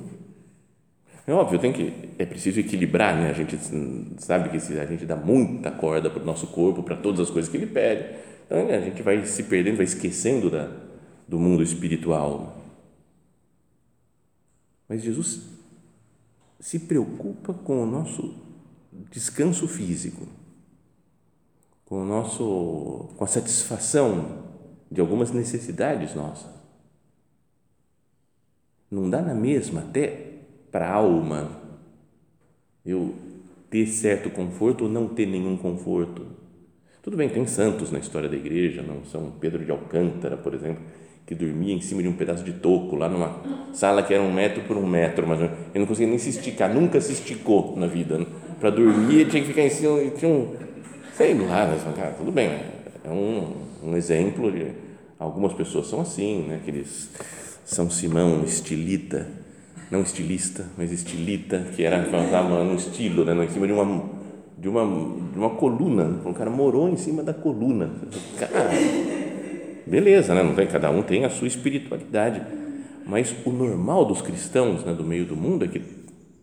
É 1.25 1.33
óbvio, 1.33 1.59
tem 1.59 1.73
que, 1.73 2.11
é 2.19 2.27
preciso 2.27 2.59
equilibrar, 2.59 3.15
né? 3.15 3.31
A 3.31 3.33
gente 3.33 3.57
sabe 4.19 4.49
que 4.49 4.57
a 4.57 4.87
gente 4.87 5.07
dá 5.07 5.15
muita 5.15 5.71
corda 5.71 6.11
para 6.11 6.23
o 6.23 6.27
nosso 6.27 6.49
corpo, 6.49 6.83
para 6.83 6.97
todas 6.97 7.21
as 7.21 7.31
coisas 7.31 7.51
que 7.51 7.57
ele 7.57 7.67
pede, 7.67 8.17
então 8.47 8.69
a 8.69 8.81
gente 8.81 9.03
vai 9.03 9.25
se 9.25 9.45
perdendo, 9.45 9.77
vai 9.77 9.85
esquecendo 9.85 10.51
da, 10.51 10.69
do 11.27 11.39
mundo 11.39 11.63
espiritual. 11.63 12.61
Mas 14.89 15.03
Jesus 15.03 15.43
se 16.61 16.81
preocupa 16.81 17.55
com 17.55 17.83
o 17.83 17.87
nosso 17.87 18.35
descanso 19.11 19.67
físico, 19.67 20.27
com 21.87 22.03
o 22.03 22.05
nosso 22.05 23.11
com 23.17 23.25
a 23.25 23.27
satisfação 23.27 24.45
de 24.91 25.01
algumas 25.01 25.31
necessidades 25.31 26.15
nossas. 26.15 26.51
Não 28.91 29.09
dá 29.09 29.23
na 29.23 29.35
mesma 29.35 29.81
até 29.81 30.22
para 30.73 30.89
a 30.89 30.95
alma 30.95 31.51
eu 32.85 33.15
ter 33.71 33.87
certo 33.87 34.31
conforto 34.31 34.85
ou 34.85 34.91
não 34.91 35.07
ter 35.07 35.27
nenhum 35.27 35.57
conforto. 35.57 36.27
Tudo 37.03 37.17
bem, 37.17 37.29
tem 37.29 37.47
santos 37.47 37.93
na 37.93 37.99
história 37.99 38.29
da 38.29 38.37
igreja, 38.37 38.83
não 38.83 39.05
São 39.05 39.31
Pedro 39.41 39.65
de 39.65 39.71
Alcântara, 39.71 40.37
por 40.37 40.55
exemplo, 40.55 40.83
que 41.27 41.35
dormia 41.35 41.75
em 41.75 41.81
cima 41.81 42.03
de 42.03 42.09
um 42.09 42.13
pedaço 42.13 42.43
de 42.43 42.53
toco 42.55 42.97
lá 42.97 43.09
numa 43.09 43.41
sala 43.73 44.03
que 44.03 44.13
era 44.13 44.23
um 44.23 44.33
metro 44.33 44.63
por 44.63 44.77
um 44.77 44.87
metro, 44.87 45.27
mas 45.27 45.41
ele 45.41 45.51
não 45.75 45.87
conseguia 45.87 46.09
nem 46.09 46.19
se 46.19 46.31
esticar, 46.31 46.73
nunca 46.73 47.01
se 47.01 47.13
esticou 47.13 47.77
na 47.77 47.87
vida. 47.87 48.19
Né? 48.19 48.27
Para 48.59 48.71
dormir 48.71 49.21
ele 49.21 49.31
tinha 49.31 49.43
que 49.43 49.49
ficar 49.49 49.63
em 49.63 49.71
cima, 49.71 49.99
tinha 50.17 50.31
um, 50.31 50.57
sei 51.15 51.35
lá, 51.35 51.67
né? 51.67 51.93
cara, 51.95 52.13
tudo 52.13 52.33
bem, 52.33 52.51
é 53.05 53.11
um, 53.11 53.53
um 53.83 53.97
exemplo 53.97 54.51
de 54.51 54.73
algumas 55.19 55.53
pessoas 55.53 55.87
são 55.87 56.01
assim, 56.01 56.47
né? 56.49 56.57
Aqueles 56.57 57.11
São 57.65 57.89
Simão 57.91 58.43
estilita, 58.45 59.29
não 59.93 60.01
estilista, 60.01 60.65
mas 60.79 60.91
estilita, 60.91 61.67
que 61.77 61.85
era 61.85 62.03
estava 62.03 62.65
no 62.65 62.75
estilo, 62.75 63.27
né? 63.27 63.45
em 63.45 63.49
cima 63.51 63.67
de 63.67 63.75
uma 63.75 64.23
de 64.57 64.67
uma 64.67 64.85
de 65.31 65.39
uma 65.39 65.51
coluna, 65.51 66.19
o 66.25 66.33
cara 66.33 66.49
morou 66.49 66.89
em 66.89 66.97
cima 66.97 67.23
da 67.23 67.35
coluna. 67.35 67.91
Cara, 68.39 68.71
beleza, 69.87 70.35
né? 70.35 70.43
Não 70.43 70.55
tem 70.55 70.67
cada 70.67 70.91
um 70.91 71.03
tem 71.03 71.27
a 71.27 71.31
sua 71.31 71.47
espiritualidade, 71.47 72.41
mas 73.05 73.35
o 73.45 73.51
normal 73.51 74.07
dos 74.07 74.23
cristãos, 74.23 74.83
né, 74.83 74.95
do 74.95 75.05
meio 75.05 75.27
do 75.27 75.37
mundo 75.37 75.67
é 75.67 75.69
que 75.69 75.83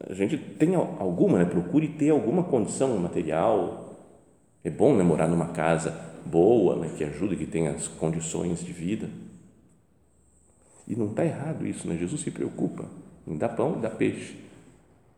a 0.08 0.14
gente 0.14 0.38
tenha 0.38 0.78
alguma, 0.78 1.40
né? 1.40 1.46
Procure 1.46 1.88
ter 1.88 2.12
alguma 2.12 2.44
condição 2.44 2.96
material. 3.00 3.98
É 4.64 4.70
bom 4.70 4.96
né, 4.96 5.04
morar 5.04 5.28
numa 5.28 5.48
casa 5.48 6.00
boa, 6.24 6.76
né, 6.76 6.92
que 6.96 7.04
ajude, 7.04 7.36
que 7.36 7.48
tenha 7.48 7.72
as 7.72 7.88
condições 7.88 8.64
de 8.64 8.72
vida. 8.72 9.10
E 10.88 10.96
não 10.96 11.08
está 11.08 11.26
errado 11.26 11.66
isso, 11.66 11.88
né? 11.88 11.98
Jesus 11.98 12.22
se 12.22 12.30
preocupa 12.30 12.86
dar 13.38 13.50
pão 13.50 13.78
e 13.78 13.82
dar 13.82 13.92
peixe 13.92 14.36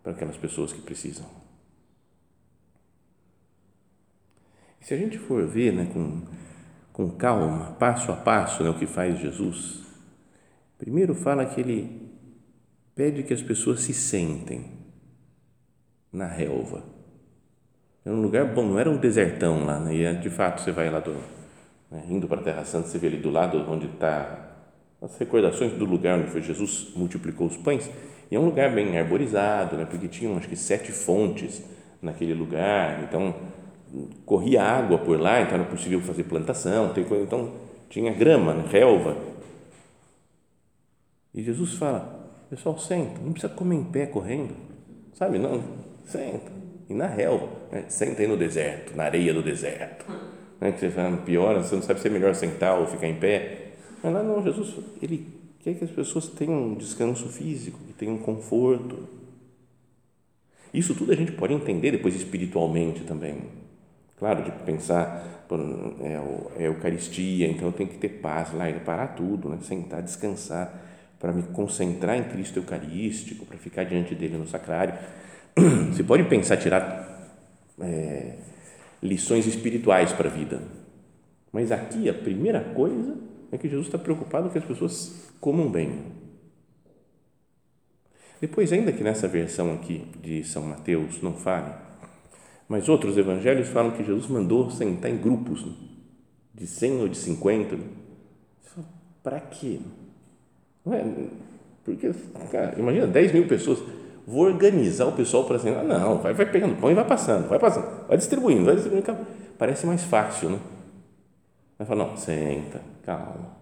para 0.03 0.11
aquelas 0.11 0.37
pessoas 0.37 0.73
que 0.73 0.81
precisam. 0.81 1.25
E 4.81 4.85
se 4.85 4.93
a 4.93 4.97
gente 4.97 5.17
for 5.17 5.45
ver 5.47 5.71
né, 5.71 5.89
com, 5.93 6.21
com 6.91 7.09
calma, 7.11 7.73
passo 7.73 8.11
a 8.11 8.15
passo, 8.15 8.63
né, 8.63 8.69
o 8.69 8.77
que 8.77 8.87
faz 8.87 9.19
Jesus, 9.19 9.81
primeiro 10.77 11.13
fala 11.13 11.45
que 11.45 11.61
ele 11.61 12.09
pede 12.95 13.23
que 13.23 13.33
as 13.33 13.41
pessoas 13.41 13.81
se 13.81 13.93
sentem 13.93 14.71
na 16.11 16.27
relva. 16.27 16.83
Era 18.03 18.15
um 18.15 18.21
lugar 18.21 18.53
bom, 18.53 18.65
não 18.65 18.79
era 18.79 18.89
um 18.89 18.97
desertão 18.97 19.63
lá, 19.63 19.79
né? 19.79 19.93
e 19.93 20.15
de 20.19 20.29
fato 20.29 20.61
você 20.61 20.71
vai 20.71 20.89
lá 20.89 20.99
do, 20.99 21.13
né, 21.91 22.03
indo 22.09 22.27
para 22.27 22.41
a 22.41 22.43
Terra 22.43 22.65
Santa, 22.65 22.87
você 22.87 22.97
vê 22.97 23.07
ali 23.07 23.17
do 23.17 23.29
lado 23.29 23.57
onde 23.69 23.85
está 23.85 24.50
as 25.01 25.17
recordações 25.17 25.73
do 25.73 25.83
lugar 25.83 26.19
onde 26.19 26.29
foi 26.29 26.41
Jesus 26.41 26.91
multiplicou 26.95 27.47
os 27.47 27.57
pães, 27.57 27.89
e 28.29 28.35
é 28.35 28.39
um 28.39 28.45
lugar 28.45 28.73
bem 28.73 28.97
arborizado, 28.97 29.75
né? 29.75 29.85
porque 29.89 30.07
tinham 30.07 30.37
acho 30.37 30.47
que 30.47 30.55
sete 30.55 30.91
fontes 30.91 31.61
naquele 32.01 32.33
lugar, 32.33 33.03
então 33.03 33.35
corria 34.25 34.63
água 34.63 34.99
por 34.99 35.19
lá, 35.19 35.41
então 35.41 35.55
era 35.55 35.65
possível 35.65 35.99
fazer 36.01 36.23
plantação, 36.23 36.93
então 36.95 37.51
tinha 37.89 38.13
grama, 38.13 38.53
né? 38.53 38.63
relva. 38.69 39.17
E 41.33 41.41
Jesus 41.41 41.73
fala, 41.73 42.29
pessoal, 42.49 42.77
senta, 42.77 43.19
não 43.21 43.31
precisa 43.33 43.53
comer 43.53 43.75
em 43.75 43.83
pé 43.83 44.05
correndo, 44.05 44.55
sabe? 45.13 45.39
Não, 45.39 45.61
senta, 46.05 46.51
e 46.87 46.93
na 46.93 47.07
relva, 47.07 47.49
né? 47.71 47.85
senta 47.89 48.21
aí 48.21 48.27
no 48.27 48.37
deserto, 48.37 48.95
na 48.95 49.05
areia 49.05 49.33
do 49.33 49.41
deserto. 49.41 50.05
Né? 50.59 50.71
Que 50.71 50.79
você 50.79 50.89
fala, 50.89 51.17
pior, 51.17 51.57
você 51.57 51.75
não 51.75 51.81
sabe 51.81 51.99
se 51.99 52.07
é 52.07 52.11
melhor 52.11 52.35
sentar 52.35 52.79
ou 52.79 52.85
ficar 52.85 53.07
em 53.07 53.15
pé 53.15 53.70
mas 54.03 54.13
lá 54.13 54.23
não, 54.23 54.41
Jesus, 54.43 54.75
ele 55.01 55.27
quer 55.59 55.75
que 55.75 55.83
as 55.83 55.91
pessoas 55.91 56.27
tenham 56.27 56.71
um 56.71 56.75
descanso 56.75 57.27
físico, 57.27 57.79
que 57.87 57.93
tenham 57.93 58.15
um 58.15 58.19
conforto. 58.19 59.07
Isso 60.73 60.95
tudo 60.95 61.11
a 61.11 61.15
gente 61.15 61.31
pode 61.33 61.53
entender 61.53 61.91
depois 61.91 62.15
espiritualmente 62.15 63.01
também. 63.01 63.43
Claro, 64.17 64.43
de 64.43 64.51
pensar, 64.63 65.47
é, 65.99 66.63
é 66.63 66.67
Eucaristia, 66.67 67.47
então 67.47 67.67
eu 67.67 67.73
tenho 67.73 67.89
que 67.89 67.97
ter 67.97 68.09
paz 68.09 68.53
lá, 68.53 68.65
parar 68.85 69.09
tudo, 69.09 69.49
né? 69.49 69.57
sentar, 69.61 70.01
descansar, 70.01 70.79
para 71.19 71.31
me 71.31 71.43
concentrar 71.43 72.17
em 72.17 72.23
Cristo 72.23 72.57
Eucarístico, 72.57 73.45
para 73.45 73.57
ficar 73.57 73.83
diante 73.83 74.15
dele 74.15 74.37
no 74.37 74.47
sacrário. 74.47 74.95
Você 75.91 76.03
pode 76.03 76.23
pensar, 76.23 76.57
tirar 76.57 77.31
é, 77.79 78.35
lições 79.01 79.45
espirituais 79.45 80.13
para 80.13 80.29
a 80.29 80.31
vida, 80.31 80.61
mas 81.51 81.71
aqui 81.71 82.09
a 82.09 82.13
primeira 82.13 82.59
coisa 82.59 83.30
é 83.51 83.57
que 83.57 83.67
Jesus 83.67 83.87
está 83.87 83.97
preocupado 83.97 84.49
que 84.49 84.57
as 84.57 84.63
pessoas 84.63 85.29
comam 85.39 85.69
bem. 85.69 85.99
Depois, 88.39 88.71
ainda 88.73 88.91
que 88.91 89.03
nessa 89.03 89.27
versão 89.27 89.73
aqui 89.73 90.07
de 90.21 90.43
São 90.43 90.63
Mateus 90.63 91.21
não 91.21 91.33
fale, 91.33 91.71
mas 92.67 92.89
outros 92.89 93.17
evangelhos 93.17 93.67
falam 93.67 93.91
que 93.91 94.03
Jesus 94.03 94.27
mandou 94.27 94.71
sentar 94.71 95.11
em 95.11 95.17
grupos 95.17 95.65
de 96.53 96.65
100 96.65 97.01
ou 97.01 97.07
de 97.07 97.17
50. 97.17 97.77
Para 99.21 99.39
quê? 99.39 99.79
Não 100.83 100.93
é, 100.93 101.05
porque, 101.83 102.11
cara, 102.51 102.79
imagina 102.79 103.05
10 103.05 103.33
mil 103.33 103.47
pessoas. 103.47 103.79
Vou 104.25 104.45
organizar 104.45 105.05
o 105.05 105.11
pessoal 105.11 105.43
para 105.45 105.57
ah, 105.57 105.83
não, 105.83 106.19
vai, 106.19 106.33
vai 106.33 106.49
pegando 106.49 106.79
pão 106.79 106.91
e 106.91 106.93
vai 106.93 107.05
passando, 107.05 107.47
vai 107.47 107.59
passando, 107.59 108.07
vai 108.07 108.17
distribuindo, 108.17 108.65
vai 108.65 108.75
distribuindo. 108.75 109.17
Parece 109.57 109.85
mais 109.85 110.03
fácil, 110.03 110.51
né? 110.51 110.59
Vai 111.77 111.87
falar, 111.87 112.05
não, 112.05 112.17
senta, 112.17 112.81
calma. 113.03 113.57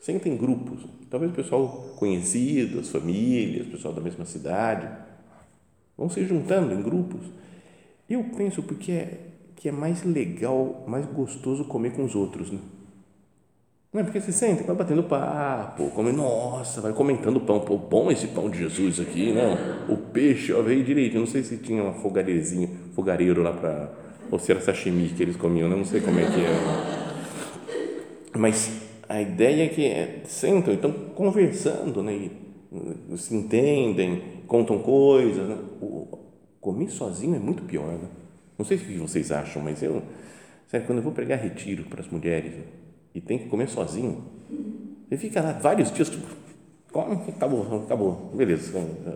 Senta 0.00 0.28
em 0.28 0.36
grupos. 0.36 0.84
Talvez 1.10 1.32
o 1.32 1.34
pessoal 1.34 1.68
conhecido, 1.96 2.80
as 2.80 2.88
famílias, 2.88 3.66
o 3.66 3.70
pessoal 3.70 3.92
da 3.92 4.00
mesma 4.00 4.24
cidade. 4.24 4.88
Vão 5.96 6.08
se 6.08 6.24
juntando 6.24 6.74
em 6.74 6.82
grupos. 6.82 7.26
Eu 8.08 8.24
penso 8.36 8.62
porque 8.62 8.92
é, 8.92 9.18
que 9.56 9.68
é 9.68 9.72
mais 9.72 10.04
legal, 10.04 10.84
mais 10.86 11.06
gostoso 11.06 11.64
comer 11.64 11.92
com 11.92 12.04
os 12.04 12.14
outros, 12.14 12.52
né? 12.52 12.58
Não 13.92 14.02
é 14.02 14.04
porque 14.04 14.20
você 14.20 14.30
senta, 14.30 14.62
vai 14.62 14.76
batendo 14.76 15.02
papo, 15.04 15.90
come, 15.90 16.12
nossa, 16.12 16.82
vai 16.82 16.92
comentando 16.92 17.38
o 17.38 17.40
pão, 17.40 17.60
pô, 17.60 17.78
bom 17.78 18.10
esse 18.10 18.26
pão 18.26 18.50
de 18.50 18.58
Jesus 18.58 19.00
aqui, 19.00 19.32
não? 19.32 19.94
O 19.94 19.96
peixe, 19.96 20.52
ó, 20.52 20.60
veio 20.60 20.84
direito, 20.84 21.18
não 21.18 21.26
sei 21.26 21.42
se 21.42 21.56
tinha 21.56 21.82
uma 21.82 21.94
fogarezinha, 21.94 22.68
fogareiro 22.94 23.42
lá 23.42 23.52
para, 23.52 23.90
ou 24.30 24.38
se 24.38 24.52
era 24.52 24.60
sashimi 24.60 25.08
que 25.08 25.22
eles 25.22 25.36
comiam, 25.36 25.68
né? 25.68 25.76
não 25.76 25.84
sei 25.84 26.02
como 26.02 26.18
é 26.20 26.26
que 26.26 26.40
é 26.40 27.05
mas 28.38 28.70
a 29.08 29.20
ideia 29.20 29.64
é 29.64 29.68
que 29.68 29.84
é, 29.86 30.22
sentam, 30.26 30.72
então 30.72 30.92
conversando, 31.14 32.02
né? 32.02 32.12
E, 32.14 32.46
se 33.16 33.34
entendem, 33.34 34.22
contam 34.46 34.78
coisas. 34.78 35.48
Né? 35.48 35.56
O, 35.80 36.18
comer 36.60 36.90
sozinho 36.90 37.36
é 37.36 37.38
muito 37.38 37.62
pior. 37.62 37.92
Né? 37.92 38.08
Não 38.58 38.64
sei 38.64 38.76
o 38.76 38.80
que 38.80 38.98
vocês 38.98 39.30
acham, 39.30 39.62
mas 39.62 39.82
eu, 39.82 40.02
sério, 40.66 40.86
quando 40.86 40.98
eu 40.98 41.04
vou 41.04 41.12
pregar 41.12 41.38
retiro 41.38 41.84
para 41.84 42.00
as 42.00 42.08
mulheres 42.08 42.52
né? 42.52 42.64
e 43.14 43.20
tem 43.20 43.38
que 43.38 43.48
comer 43.48 43.68
sozinho, 43.68 44.24
você 45.08 45.16
fica 45.16 45.40
lá 45.40 45.52
vários 45.52 45.92
dias, 45.92 46.10
tipo, 46.10 46.26
come, 46.92 47.16
acabou, 47.28 47.84
acabou, 47.84 48.32
beleza, 48.34 48.72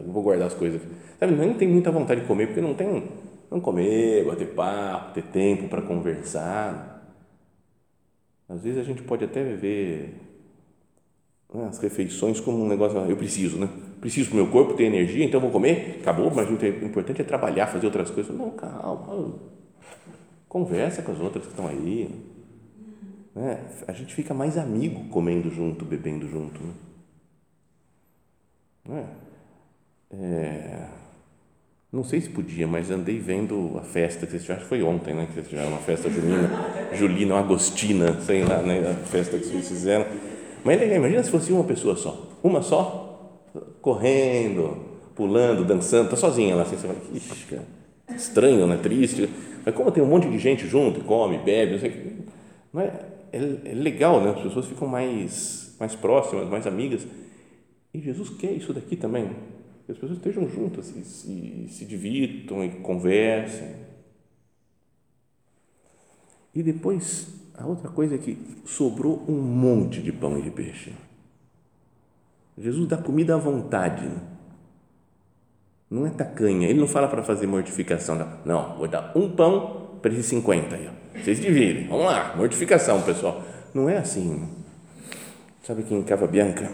vou 0.07 0.23
guardar 0.23 0.47
as 0.47 0.55
coisas. 0.55 0.81
Sabe, 1.19 1.35
nem 1.35 1.55
tem 1.55 1.67
muita 1.67 1.91
vontade 1.91 2.21
de 2.21 2.27
comer, 2.27 2.47
porque 2.47 2.61
não 2.61 2.75
tem, 2.75 3.03
não 3.51 3.61
comer, 3.61 4.25
bater 4.25 4.49
papo, 4.55 5.15
ter 5.15 5.25
tempo 5.25 5.69
para 5.69 5.83
conversar. 5.83 7.00
Às 8.51 8.63
vezes 8.63 8.81
a 8.81 8.83
gente 8.83 9.01
pode 9.03 9.25
até 9.25 9.45
ver 9.45 10.13
né, 11.55 11.69
as 11.69 11.79
refeições 11.79 12.41
como 12.41 12.65
um 12.65 12.69
negócio, 12.69 12.99
eu 12.99 13.17
preciso, 13.17 13.59
né? 13.59 13.69
Preciso 14.01 14.31
para 14.31 14.41
o 14.41 14.43
meu 14.43 14.51
corpo 14.51 14.75
ter 14.75 14.85
energia, 14.85 15.25
então 15.25 15.41
vou 15.41 15.53
comer, 15.53 15.99
acabou, 16.01 16.33
mas 16.35 16.51
o 16.51 16.55
importante 16.85 17.21
é 17.21 17.25
trabalhar, 17.25 17.69
fazer 17.69 17.87
outras 17.87 18.11
coisas. 18.11 18.37
Não, 18.37 18.51
calma, 18.51 19.39
conversa 20.49 21.01
com 21.01 21.13
as 21.13 21.21
outras 21.21 21.45
que 21.45 21.53
estão 21.53 21.69
aí. 21.69 22.11
Né? 23.37 23.65
A 23.87 23.93
gente 23.93 24.13
fica 24.17 24.35
mais 24.35 24.59
amigo 24.59 25.09
comendo 25.11 25.49
junto, 25.49 25.85
bebendo 25.85 26.29
junto. 26.29 26.61
Né? 28.89 29.07
É, 30.11 30.89
não 31.93 32.05
sei 32.05 32.21
se 32.21 32.31
podia, 32.31 32.69
mas 32.69 32.89
andei 32.89 33.19
vendo 33.19 33.77
a 33.77 33.83
festa 33.83 34.25
que 34.25 34.31
vocês 34.31 34.43
tiveram, 34.43 34.65
foi 34.65 34.81
ontem, 34.83 35.13
né? 35.13 35.27
Que 35.27 35.35
vocês 35.35 35.49
tiveram 35.49 35.71
uma 35.71 35.79
festa 35.79 36.09
julina, 36.09 36.49
julina, 36.95 37.39
agostina, 37.39 38.21
sei 38.21 38.45
lá, 38.45 38.63
né? 38.63 38.91
A 38.91 39.07
festa 39.07 39.37
que 39.37 39.47
vocês 39.47 39.69
fizeram. 39.69 40.07
Mas 40.63 40.81
é 40.81 40.95
imagina 40.95 41.23
se 41.23 41.31
fosse 41.31 41.53
uma 41.53 41.65
pessoa 41.65 41.97
só, 41.97 42.29
uma 42.45 42.63
só, 42.63 43.43
correndo, 43.81 44.77
pulando, 45.17 45.65
dançando, 45.65 46.05
está 46.05 46.17
sozinha 46.17 46.55
lá, 46.55 46.63
assim, 46.63 46.77
você 46.77 46.87
fala, 46.87 46.99
ixi, 47.13 47.47
cara, 47.47 47.67
estranho, 48.15 48.69
né? 48.69 48.79
Triste. 48.81 49.29
Mas 49.65 49.75
como 49.75 49.91
tem 49.91 50.03
um 50.03 50.07
monte 50.07 50.29
de 50.29 50.39
gente 50.39 50.69
junto, 50.69 51.01
come, 51.01 51.39
bebe, 51.39 51.73
não 51.73 51.79
sei, 51.81 52.17
não 52.73 52.83
é, 52.83 52.93
é, 53.33 53.39
é 53.65 53.75
legal, 53.75 54.21
né? 54.21 54.31
As 54.31 54.43
pessoas 54.43 54.67
ficam 54.67 54.87
mais, 54.87 55.75
mais 55.81 55.97
próximas, 55.97 56.49
mais 56.49 56.69
amigas. 56.69 57.05
E 57.93 58.01
Jesus 58.01 58.31
quer 58.31 58.53
isso 58.53 58.73
daqui 58.73 58.95
também. 58.95 59.31
Que 59.91 59.93
as 59.93 59.99
pessoas 59.99 60.19
estejam 60.19 60.49
juntas 60.49 60.95
e 60.95 61.05
se, 61.05 61.67
se 61.69 61.85
divirtam 61.85 62.65
e 62.65 62.71
conversem. 62.77 63.75
E 66.55 66.63
depois, 66.63 67.27
a 67.57 67.67
outra 67.67 67.89
coisa 67.89 68.15
é 68.15 68.19
que 68.19 68.39
sobrou 68.65 69.25
um 69.29 69.41
monte 69.41 70.01
de 70.01 70.13
pão 70.13 70.39
e 70.39 70.43
de 70.43 70.51
peixe. 70.53 70.93
Jesus 72.57 72.89
dá 72.89 72.99
comida 72.99 73.35
à 73.35 73.39
vontade. 73.39 74.09
Não 75.91 76.07
é 76.07 76.11
tacanha. 76.11 76.69
Ele 76.69 76.79
não 76.79 76.87
fala 76.87 77.09
para 77.09 77.25
fazer 77.25 77.49
mortificação. 77.49 78.17
Não, 78.45 78.77
vou 78.77 78.87
dar 78.87 79.11
um 79.17 79.29
pão 79.33 79.99
para 80.01 80.13
esses 80.13 80.27
50 80.27 80.77
aí. 80.77 80.89
Vocês 81.17 81.41
dividem. 81.41 81.89
Vamos 81.89 82.05
lá, 82.05 82.37
mortificação, 82.37 83.03
pessoal. 83.03 83.43
Não 83.75 83.89
é 83.89 83.97
assim. 83.97 84.49
Sabe 85.65 85.83
que 85.83 85.93
em 85.93 86.03
Cava 86.05 86.29
Bianca, 86.29 86.71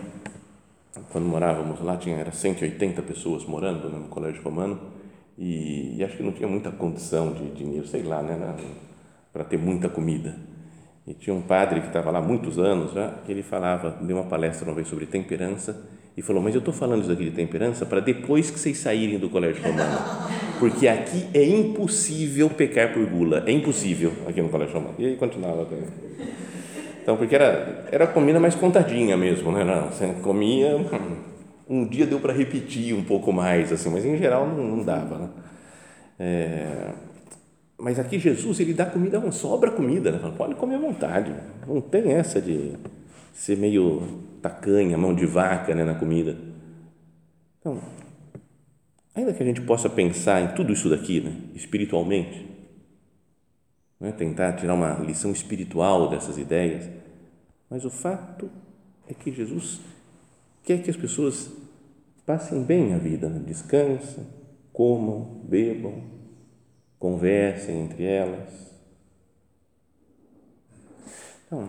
quando 1.11 1.25
morávamos 1.27 1.81
lá, 1.81 1.97
tinha 1.97 2.17
era 2.17 2.33
180 2.33 3.03
pessoas 3.03 3.45
morando 3.45 3.89
no 3.89 4.09
colégio 4.09 4.43
romano 4.43 4.81
e, 5.39 5.97
e, 5.97 6.05
acho 6.05 6.17
que 6.17 6.23
não 6.23 6.33
tinha 6.33 6.49
muita 6.49 6.71
condição 6.71 7.33
de 7.33 7.51
dinheiro, 7.51 7.87
sei 7.87 8.03
lá, 8.03 8.23
né, 8.23 8.57
para 9.33 9.45
ter 9.45 9.59
muita 9.59 9.89
comida. 9.89 10.35
E 11.07 11.15
tinha 11.15 11.35
um 11.35 11.43
padre 11.43 11.81
que 11.81 11.87
estava 11.87 12.11
lá 12.11 12.19
há 12.19 12.23
muitos 12.23 12.59
anos 12.59 12.93
já, 12.93 13.11
que 13.25 13.31
ele 13.31 13.43
falava, 13.43 13.91
deu 14.03 14.17
uma 14.17 14.25
palestra 14.25 14.67
uma 14.67 14.75
vez 14.75 14.89
sobre 14.89 15.07
temperança 15.07 15.85
e 16.17 16.23
falou: 16.23 16.43
Mas 16.43 16.55
eu 16.55 16.59
estou 16.59 16.75
falando 16.75 17.03
isso 17.03 17.13
aqui 17.13 17.25
de 17.25 17.31
temperança 17.31 17.85
para 17.87 18.01
depois 18.01 18.51
que 18.51 18.59
vocês 18.59 18.79
saírem 18.79 19.19
do 19.19 19.29
colégio 19.29 19.63
romano, 19.63 19.99
porque 20.59 20.89
aqui 20.89 21.29
é 21.33 21.45
impossível 21.45 22.49
pecar 22.51 22.93
por 22.93 23.07
gula, 23.07 23.45
é 23.47 23.53
impossível 23.53 24.13
aqui 24.27 24.41
no 24.41 24.49
colégio 24.49 24.75
romano. 24.75 24.95
E 24.99 25.07
aí 25.07 25.17
continuava. 25.17 25.69
Então, 27.07 27.17
porque 27.17 27.37
era, 27.37 27.87
era 27.93 28.05
comida 28.05 28.41
mais 28.41 28.57
contadinha 28.57 29.17
mesmo, 29.17 29.53
né? 29.53 29.63
Não, 29.63 29.93
você 29.93 30.09
comia, 30.25 30.77
um 31.71 31.87
dia 31.87 32.05
deu 32.05 32.19
para 32.19 32.33
repetir 32.33 32.93
um 32.97 33.05
pouco 33.05 33.33
mais, 33.33 33.71
assim, 33.71 33.89
mas 33.91 34.05
em 34.05 34.17
geral 34.17 34.45
não, 34.45 34.77
não 34.77 34.83
dava, 34.83 35.17
né? 35.19 35.29
É, 36.19 36.89
mas 37.79 38.01
aqui 38.01 38.19
Jesus, 38.19 38.59
ele 38.59 38.75
dá 38.75 38.87
comida, 38.87 39.31
sobra 39.31 39.71
comida, 39.71 40.11
né? 40.11 40.33
pode 40.37 40.57
comer 40.57 40.75
à 40.75 40.79
vontade, 40.79 41.33
não 41.65 41.81
tem 41.81 42.11
essa 42.11 42.41
de 42.43 42.73
ser 43.33 43.57
meio 43.57 44.03
tacanha, 44.43 44.99
mão 44.99 45.15
de 45.15 45.27
vaca 45.27 45.77
né, 45.77 45.85
na 45.85 45.95
comida. 45.95 46.37
Então, 47.61 47.79
ainda 49.15 49.33
que 49.33 49.45
a 49.45 49.47
gente 49.47 49.61
possa 49.61 49.89
pensar 49.89 50.41
em 50.43 50.57
tudo 50.57 50.73
isso 50.73 50.91
daqui, 50.91 51.21
né, 51.21 51.33
espiritualmente, 51.55 52.56
né, 54.01 54.13
tentar 54.13 54.55
tirar 54.55 54.75
uma 54.75 54.95
lição 54.95 55.33
espiritual 55.33 56.09
dessas 56.09 56.39
ideias, 56.39 56.89
mas 57.69 57.85
o 57.85 57.91
fato 57.91 58.51
é 59.09 59.15
que 59.15 59.33
Jesus 59.33 59.81
quer 60.63 60.83
que 60.83 60.91
as 60.91 60.97
pessoas 60.97 61.51
passem 62.25 62.63
bem 62.63 62.95
a 62.95 62.99
vida, 62.99 63.29
né? 63.29 63.43
descansem, 63.47 64.27
comam, 64.73 65.41
bebam, 65.45 66.03
conversem 66.99 67.83
entre 67.83 68.05
elas. 68.05 68.75
Então, 71.47 71.69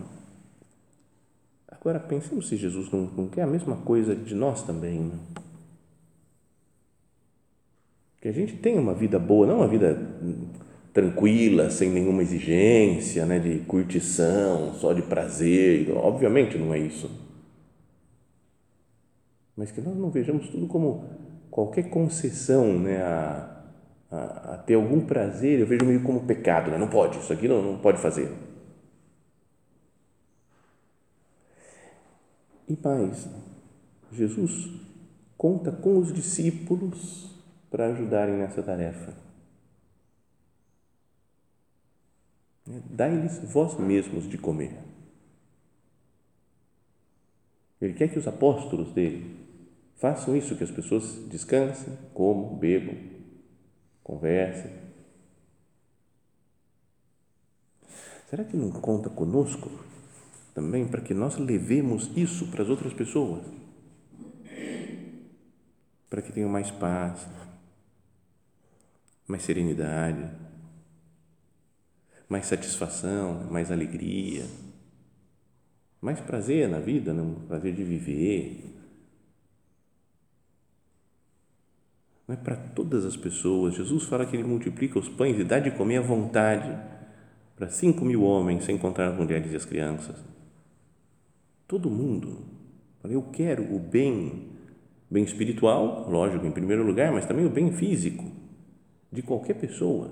Agora, 1.79 2.00
pensemos 2.01 2.50
se 2.50 2.57
Jesus 2.57 2.91
não, 2.91 3.01
não 3.01 3.27
quer 3.29 3.43
a 3.43 3.48
mesma 3.48 3.77
coisa 3.77 4.15
de 4.15 4.36
nós 4.36 4.63
também. 4.63 5.00
Né? 5.00 5.19
Que 8.19 8.27
a 8.27 8.31
gente 8.31 8.57
tenha 8.57 8.82
uma 8.82 8.93
vida 8.93 9.17
boa, 9.17 9.47
não 9.47 9.58
uma 9.58 9.67
vida 9.67 9.95
tranquila, 10.97 11.69
sem 11.69 11.91
nenhuma 11.91 12.23
exigência, 12.23 13.23
né, 13.23 13.38
de 13.38 13.60
curtição, 13.60 14.73
só 14.73 14.93
de 14.93 15.03
prazer. 15.03 15.91
Obviamente 15.91 16.57
não 16.57 16.73
é 16.73 16.79
isso. 16.79 17.07
Mas 19.55 19.69
que 19.69 19.79
nós 19.79 19.95
não 19.95 20.10
vejamos 20.10 20.49
tudo 20.49 20.65
como 20.65 21.05
qualquer 21.51 21.91
concessão 21.91 22.79
né, 22.79 22.99
a, 22.99 23.63
a, 24.10 24.53
a 24.53 24.57
ter 24.57 24.73
algum 24.73 24.99
prazer, 25.01 25.60
eu 25.60 25.67
vejo 25.67 25.86
meio 25.86 26.01
como 26.01 26.25
pecado. 26.25 26.71
Né? 26.71 26.79
Não 26.79 26.88
pode, 26.88 27.19
isso 27.19 27.31
aqui 27.31 27.47
não, 27.47 27.62
não 27.62 27.77
pode 27.77 27.99
fazer. 27.99 28.31
E 32.67 32.75
mais, 32.83 33.29
Jesus 34.12 34.67
conta 35.38 35.71
com 35.71 35.99
os 35.99 36.12
discípulos 36.12 37.29
para 37.69 37.86
ajudarem 37.86 38.36
nessa 38.36 38.63
tarefa. 38.63 39.26
Dai-lhes 42.67 43.39
vós 43.51 43.77
mesmos 43.80 44.30
de 44.30 44.38
comer. 44.38 44.77
Ele 47.80 47.93
quer 47.93 48.10
que 48.10 48.19
os 48.19 48.27
apóstolos 48.27 48.91
dele 48.91 49.38
façam 49.95 50.36
isso, 50.36 50.56
que 50.56 50.63
as 50.63 50.71
pessoas 50.71 51.15
descansem, 51.30 51.97
comam, 52.13 52.56
bebam, 52.56 52.97
conversem. 54.03 54.71
Será 58.30 58.43
que 58.43 58.58
não 58.58 58.71
conta 58.71 59.10
conosco 59.10 59.69
também 60.58 60.88
para 60.88 61.01
que 61.01 61.13
nós 61.13 61.38
levemos 61.38 62.10
isso 62.17 62.47
para 62.47 62.63
as 62.63 62.69
outras 62.69 62.91
pessoas. 62.91 63.45
Para 66.10 66.19
que 66.19 66.32
tenham 66.32 66.49
mais 66.49 66.71
paz, 66.71 67.27
mais 69.27 69.43
serenidade, 69.43 70.32
mais 72.29 72.45
satisfação, 72.45 73.47
mais 73.49 73.71
alegria, 73.71 74.45
mais 76.01 76.19
prazer 76.19 76.67
na 76.67 76.79
vida, 76.79 77.13
né? 77.13 77.35
prazer 77.47 77.73
de 77.73 77.83
viver. 77.83 78.63
Não 82.27 82.35
é 82.35 82.37
para 82.37 82.55
todas 82.55 83.05
as 83.05 83.15
pessoas. 83.15 83.75
Jesus 83.75 84.03
fala 84.03 84.25
que 84.25 84.35
ele 84.35 84.43
multiplica 84.43 84.99
os 84.99 85.07
pães 85.07 85.39
e 85.39 85.43
dá 85.43 85.59
de 85.59 85.71
comer 85.71 85.97
à 85.97 86.01
vontade 86.01 86.77
para 87.55 87.69
cinco 87.69 88.03
mil 88.03 88.23
homens, 88.23 88.65
sem 88.65 88.77
contar 88.77 89.07
as 89.07 89.17
mulheres 89.17 89.51
e 89.51 89.55
as 89.55 89.65
crianças. 89.65 90.23
Todo 91.67 91.89
mundo. 91.89 92.45
Eu 93.03 93.21
quero 93.31 93.73
o 93.73 93.79
bem, 93.79 94.49
bem 95.09 95.23
espiritual, 95.23 96.09
lógico, 96.09 96.45
em 96.45 96.51
primeiro 96.51 96.83
lugar, 96.83 97.11
mas 97.13 97.25
também 97.25 97.45
o 97.45 97.49
bem 97.49 97.71
físico 97.71 98.29
de 99.09 99.21
qualquer 99.21 99.53
pessoa. 99.53 100.11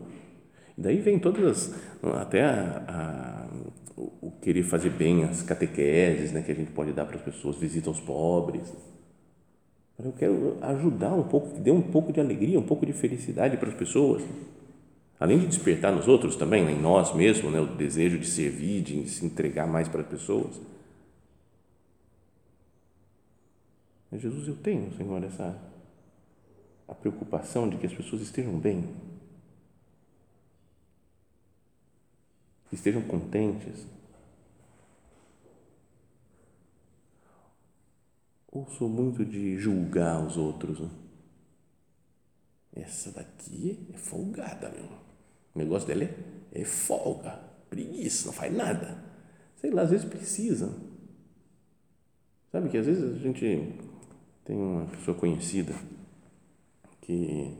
Daí 0.77 0.99
vem 0.99 1.17
todas 1.17 1.45
as, 1.45 1.75
até 2.21 2.43
a, 2.43 2.83
a, 2.87 3.47
o 3.97 4.31
querer 4.41 4.63
fazer 4.63 4.89
bem, 4.89 5.23
as 5.23 5.41
catequeses 5.41 6.31
né, 6.31 6.41
que 6.41 6.51
a 6.51 6.55
gente 6.55 6.71
pode 6.71 6.91
dar 6.91 7.05
para 7.05 7.15
as 7.15 7.21
pessoas, 7.21 7.55
visita 7.55 7.89
aos 7.89 7.99
pobres. 7.99 8.73
Eu 9.97 10.11
quero 10.11 10.57
ajudar 10.61 11.13
um 11.13 11.23
pouco, 11.23 11.53
que 11.53 11.61
dê 11.61 11.71
um 11.71 11.81
pouco 11.81 12.11
de 12.11 12.19
alegria, 12.19 12.59
um 12.59 12.65
pouco 12.65 12.85
de 12.85 12.91
felicidade 12.91 13.55
para 13.55 13.69
as 13.69 13.75
pessoas. 13.75 14.21
Além 15.17 15.39
de 15.39 15.47
despertar 15.47 15.93
nos 15.93 16.09
outros 16.09 16.35
também, 16.35 16.65
né, 16.65 16.73
em 16.73 16.81
nós 16.81 17.15
mesmos, 17.15 17.51
né, 17.51 17.61
o 17.61 17.67
desejo 17.67 18.19
de 18.19 18.27
servir, 18.27 18.81
de 18.81 19.09
se 19.09 19.25
entregar 19.25 19.65
mais 19.65 19.87
para 19.87 20.01
as 20.01 20.07
pessoas. 20.07 20.59
Jesus, 24.11 24.47
eu 24.47 24.55
tenho, 24.55 24.93
Senhor, 24.93 25.23
essa 25.23 25.57
a 26.87 26.93
preocupação 26.93 27.67
de 27.67 27.77
que 27.77 27.85
as 27.85 27.93
pessoas 27.93 28.21
estejam 28.21 28.57
bem, 28.57 28.85
estejam 32.75 33.01
contentes. 33.01 33.87
Ou 38.51 38.65
sou 38.69 38.87
muito 38.87 39.25
de 39.25 39.57
julgar 39.57 40.25
os 40.25 40.37
outros? 40.37 40.79
Né? 40.79 40.89
Essa 42.75 43.11
daqui 43.11 43.87
é 43.93 43.97
folgada, 43.97 44.69
meu. 44.69 44.85
O 45.53 45.59
negócio 45.59 45.87
dela 45.87 46.03
é, 46.03 46.13
é 46.53 46.65
folga, 46.65 47.39
preguiça, 47.69 48.27
não 48.27 48.33
faz 48.33 48.53
nada. 48.53 49.03
Sei 49.55 49.71
lá, 49.71 49.81
às 49.81 49.89
vezes 49.89 50.05
precisa. 50.05 50.73
Sabe 52.51 52.69
que 52.69 52.77
às 52.77 52.85
vezes 52.85 53.15
a 53.15 53.19
gente 53.19 53.73
tem 54.45 54.55
uma 54.55 54.85
pessoa 54.87 55.17
conhecida 55.17 55.73
que 57.01 57.57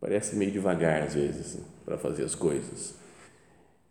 parece 0.00 0.36
meio 0.36 0.52
devagar 0.52 1.02
às 1.02 1.14
vezes 1.14 1.60
para 1.84 1.98
fazer 1.98 2.24
as 2.24 2.34
coisas. 2.34 2.99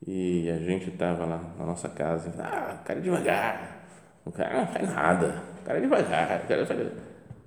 E 0.08 0.50
a 0.50 0.58
gente 0.58 0.90
estava 0.90 1.26
lá 1.26 1.42
na 1.58 1.66
nossa 1.66 1.90
casa, 1.90 2.34
ah, 2.40 2.80
o 2.82 2.86
cara 2.86 3.00
é 3.00 3.02
devagar, 3.02 3.86
o 4.26 4.32
cara 4.32 4.62
não 4.62 4.68
faz 4.68 4.94
nada, 4.94 5.44
o 5.62 5.66
cara 5.66 5.78
é 5.78 5.82
devagar, 5.82 6.42
o 6.44 6.48
cara 6.48 6.66
faz... 6.66 6.88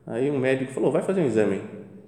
Aí 0.06 0.30
um 0.30 0.38
médico 0.38 0.72
falou, 0.72 0.92
vai 0.92 1.02
fazer 1.02 1.22
um 1.22 1.26
exame. 1.26 1.62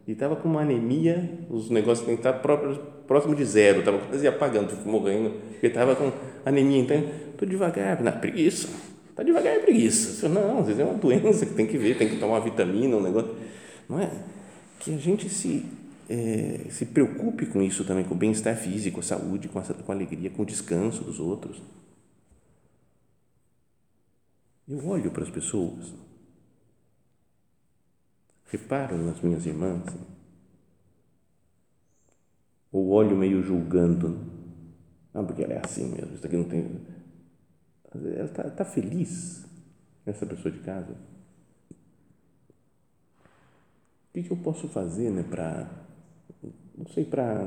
E 0.06 0.12
estava 0.12 0.36
com 0.36 0.48
uma 0.48 0.60
anemia, 0.60 1.30
os 1.48 1.70
negócios 1.70 2.06
têm 2.06 2.16
que 2.16 2.20
estar 2.20 2.34
próximo, 2.34 2.84
próximo 3.06 3.34
de 3.34 3.44
zero, 3.44 3.78
estava 3.78 3.98
quase 3.98 4.26
apagando, 4.28 4.76
morrendo, 4.84 5.30
porque 5.50 5.68
estava 5.68 5.96
com 5.96 6.12
anemia. 6.44 6.80
Então, 6.80 7.02
estou 7.32 7.48
devagar, 7.48 8.02
na 8.02 8.12
preguiça 8.12 8.68
Está 9.14 9.22
devagar 9.22 9.54
é 9.54 9.58
preguiça. 9.60 10.28
Não, 10.28 10.58
às 10.58 10.66
vezes 10.66 10.80
é 10.80 10.84
uma 10.84 10.94
doença 10.98 11.46
que 11.46 11.54
tem 11.54 11.68
que 11.68 11.78
ver, 11.78 11.96
tem 11.96 12.08
que 12.08 12.16
tomar 12.16 12.40
vitamina, 12.40 12.96
um 12.96 13.00
negócio. 13.00 13.30
Não 13.88 14.00
é? 14.00 14.10
que 14.80 14.94
a 14.94 14.98
gente 14.98 15.30
se, 15.30 15.64
é, 16.08 16.70
se 16.70 16.86
preocupe 16.86 17.46
com 17.46 17.62
isso 17.62 17.84
também, 17.84 18.04
com 18.04 18.14
o 18.14 18.18
bem-estar 18.18 18.56
físico, 18.56 19.00
a 19.00 19.02
saúde, 19.02 19.48
com 19.48 19.58
a, 19.58 19.62
com 19.62 19.92
a 19.92 19.94
alegria, 19.94 20.30
com 20.30 20.42
o 20.42 20.46
descanso 20.46 21.02
dos 21.04 21.18
outros. 21.18 21.62
Eu 24.66 24.86
olho 24.86 25.10
para 25.10 25.22
as 25.22 25.30
pessoas, 25.30 25.92
reparo 28.46 28.96
nas 28.96 29.20
minhas 29.20 29.44
irmãs, 29.44 29.84
ou 32.72 32.88
olho 32.88 33.16
meio 33.16 33.42
julgando, 33.42 34.18
ah, 35.12 35.22
porque 35.22 35.44
ela 35.44 35.54
é 35.54 35.60
assim 35.64 35.86
mesmo, 35.92 36.14
isso 36.14 36.26
aqui 36.26 36.36
não 36.36 36.48
tem. 36.48 36.80
Ela 37.94 38.24
está 38.24 38.50
tá 38.50 38.64
feliz, 38.64 39.44
essa 40.04 40.26
pessoa 40.26 40.50
de 40.50 40.60
casa. 40.60 40.92
O 44.10 44.12
que, 44.14 44.22
que 44.22 44.30
eu 44.30 44.36
posso 44.36 44.68
fazer 44.68 45.10
né, 45.10 45.22
para, 45.22 45.68
não 46.76 46.86
sei, 46.88 47.04
para 47.04 47.44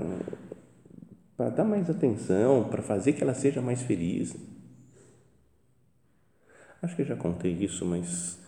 para 1.36 1.52
dar 1.52 1.64
mais 1.64 1.88
atenção, 1.88 2.68
para 2.68 2.82
fazer 2.82 3.14
que 3.14 3.22
ela 3.22 3.36
seja 3.36 3.62
mais 3.62 3.84
feliz. 3.84 4.36
Acho 6.82 6.96
que 6.96 7.04
já 7.04 7.16
contei 7.16 7.52
isso, 7.54 7.86
mas 7.86 8.40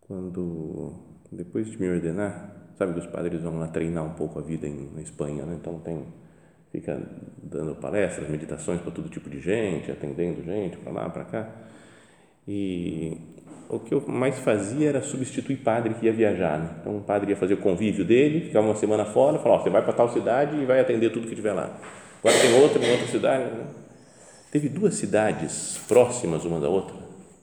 quando 0.00 0.94
depois 1.30 1.70
de 1.70 1.78
me 1.78 1.90
ordenar, 1.90 2.72
sabe 2.78 2.94
que 2.94 3.00
os 3.00 3.06
padres 3.06 3.42
vão 3.42 3.58
lá 3.58 3.68
treinar 3.68 4.04
um 4.04 4.14
pouco 4.14 4.38
a 4.38 4.42
vida 4.42 4.66
em, 4.66 4.90
na 4.94 5.02
Espanha, 5.02 5.44
né? 5.44 5.56
Então 5.60 5.78
tem 5.80 6.06
fica 6.72 7.00
dando 7.42 7.74
palestras, 7.76 8.28
meditações 8.28 8.80
para 8.80 8.90
todo 8.90 9.08
tipo 9.08 9.30
de 9.30 9.40
gente, 9.40 9.90
atendendo 9.90 10.42
gente 10.42 10.76
para 10.78 10.92
lá, 10.92 11.10
para 11.10 11.24
cá. 11.24 11.54
E 12.46 13.18
o 13.68 13.78
que 13.78 13.92
eu 13.92 14.02
mais 14.06 14.38
fazia 14.38 14.88
era 14.88 15.02
substituir 15.02 15.56
padre 15.56 15.94
que 15.94 16.06
ia 16.06 16.12
viajar. 16.12 16.58
Né? 16.58 16.70
Então, 16.80 16.96
o 16.96 17.00
padre 17.00 17.30
ia 17.30 17.36
fazer 17.36 17.54
o 17.54 17.58
convívio 17.58 18.04
dele, 18.04 18.46
ficava 18.46 18.66
uma 18.66 18.76
semana 18.76 19.04
fora, 19.04 19.38
falava: 19.38 19.62
você 19.62 19.70
vai 19.70 19.82
para 19.82 19.92
tal 19.92 20.12
cidade 20.12 20.56
e 20.56 20.64
vai 20.64 20.80
atender 20.80 21.10
tudo 21.10 21.26
que 21.26 21.34
tiver 21.34 21.52
lá. 21.52 21.78
Agora 22.18 22.40
tem 22.40 22.54
outra 22.60 22.84
em 22.84 22.90
outra 22.90 23.06
cidade. 23.06 23.44
Né? 23.44 23.66
Teve 24.50 24.68
duas 24.68 24.94
cidades 24.94 25.80
próximas 25.88 26.44
uma 26.44 26.60
da 26.60 26.68
outra, 26.68 26.96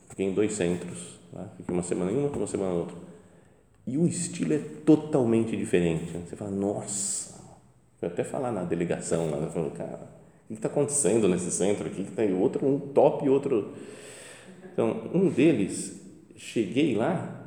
fiquei 0.10 0.26
em 0.26 0.34
dois 0.34 0.54
centros, 0.54 1.20
tá? 1.34 1.46
fiquei 1.58 1.74
uma 1.74 1.84
semana 1.84 2.12
em 2.12 2.18
uma, 2.18 2.30
uma 2.30 2.48
semana 2.48 2.74
em 2.74 2.78
outra. 2.78 2.96
E 3.86 3.98
o 3.98 4.08
estilo 4.08 4.54
é 4.54 4.60
totalmente 4.86 5.58
diferente. 5.58 6.12
Né? 6.12 6.24
Você 6.26 6.36
fala: 6.36 6.52
nossa, 6.52 7.34
foi 8.00 8.08
até 8.08 8.24
falar 8.24 8.52
na 8.52 8.64
delegação 8.64 9.30
lá, 9.30 9.48
falou, 9.48 9.72
cara, 9.72 10.00
o 10.46 10.48
que 10.48 10.54
está 10.56 10.68
acontecendo 10.68 11.28
nesse 11.28 11.52
centro 11.52 11.88
aqui? 11.88 12.04
Que 12.04 12.12
tem 12.12 12.34
outro, 12.34 12.66
um 12.66 12.80
top 12.80 13.26
e 13.26 13.30
outro. 13.30 13.74
Então, 14.74 15.10
um 15.14 15.30
deles 15.30 16.02
cheguei 16.36 16.96
lá, 16.96 17.44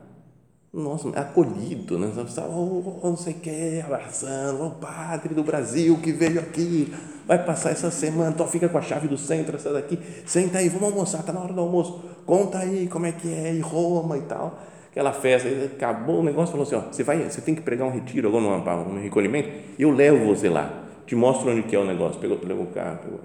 nossa, 0.72 1.08
acolhido, 1.10 1.98
né? 1.98 2.12
Oh, 2.48 3.00
não 3.02 3.16
sei 3.16 3.32
o 3.32 3.36
que, 3.36 3.80
abraçando, 3.84 4.66
o 4.66 4.70
padre 4.72 5.34
do 5.34 5.42
Brasil 5.42 5.98
que 6.02 6.12
veio 6.12 6.38
aqui, 6.38 6.92
vai 7.26 7.44
passar 7.44 7.70
essa 7.70 7.90
semana, 7.90 8.30
então 8.30 8.46
fica 8.46 8.68
com 8.68 8.78
a 8.78 8.82
chave 8.82 9.08
do 9.08 9.18
centro, 9.18 9.56
essa 9.56 9.72
daqui, 9.72 9.98
senta 10.24 10.58
aí, 10.58 10.68
vamos 10.68 10.90
almoçar, 10.90 11.20
está 11.20 11.32
na 11.32 11.40
hora 11.40 11.52
do 11.52 11.60
almoço, 11.60 12.00
conta 12.24 12.58
aí 12.58 12.86
como 12.88 13.06
é 13.06 13.12
que 13.12 13.32
é 13.32 13.52
em 13.52 13.60
Roma 13.60 14.18
e 14.18 14.22
tal. 14.22 14.60
Aquela 14.90 15.12
festa, 15.12 15.48
acabou 15.64 16.20
o 16.20 16.22
negócio, 16.22 16.52
falou 16.52 16.66
assim: 16.66 16.76
ó, 16.76 16.92
você, 16.92 17.02
vai, 17.02 17.18
você 17.28 17.40
tem 17.40 17.54
que 17.54 17.60
pregar 17.60 17.86
um 17.86 17.90
retiro 17.90 18.28
agora, 18.28 18.44
um, 18.44 18.94
um 18.94 19.02
recolhimento, 19.02 19.50
eu 19.78 19.90
levo 19.90 20.26
você 20.26 20.48
lá, 20.48 20.84
te 21.06 21.14
mostro 21.14 21.50
onde 21.50 21.64
que 21.64 21.76
é 21.76 21.78
o 21.78 21.84
negócio. 21.84 22.20
Pegou, 22.20 22.38
levou 22.42 22.64
o 22.64 22.68
carro, 22.68 22.98
pegou, 23.02 23.20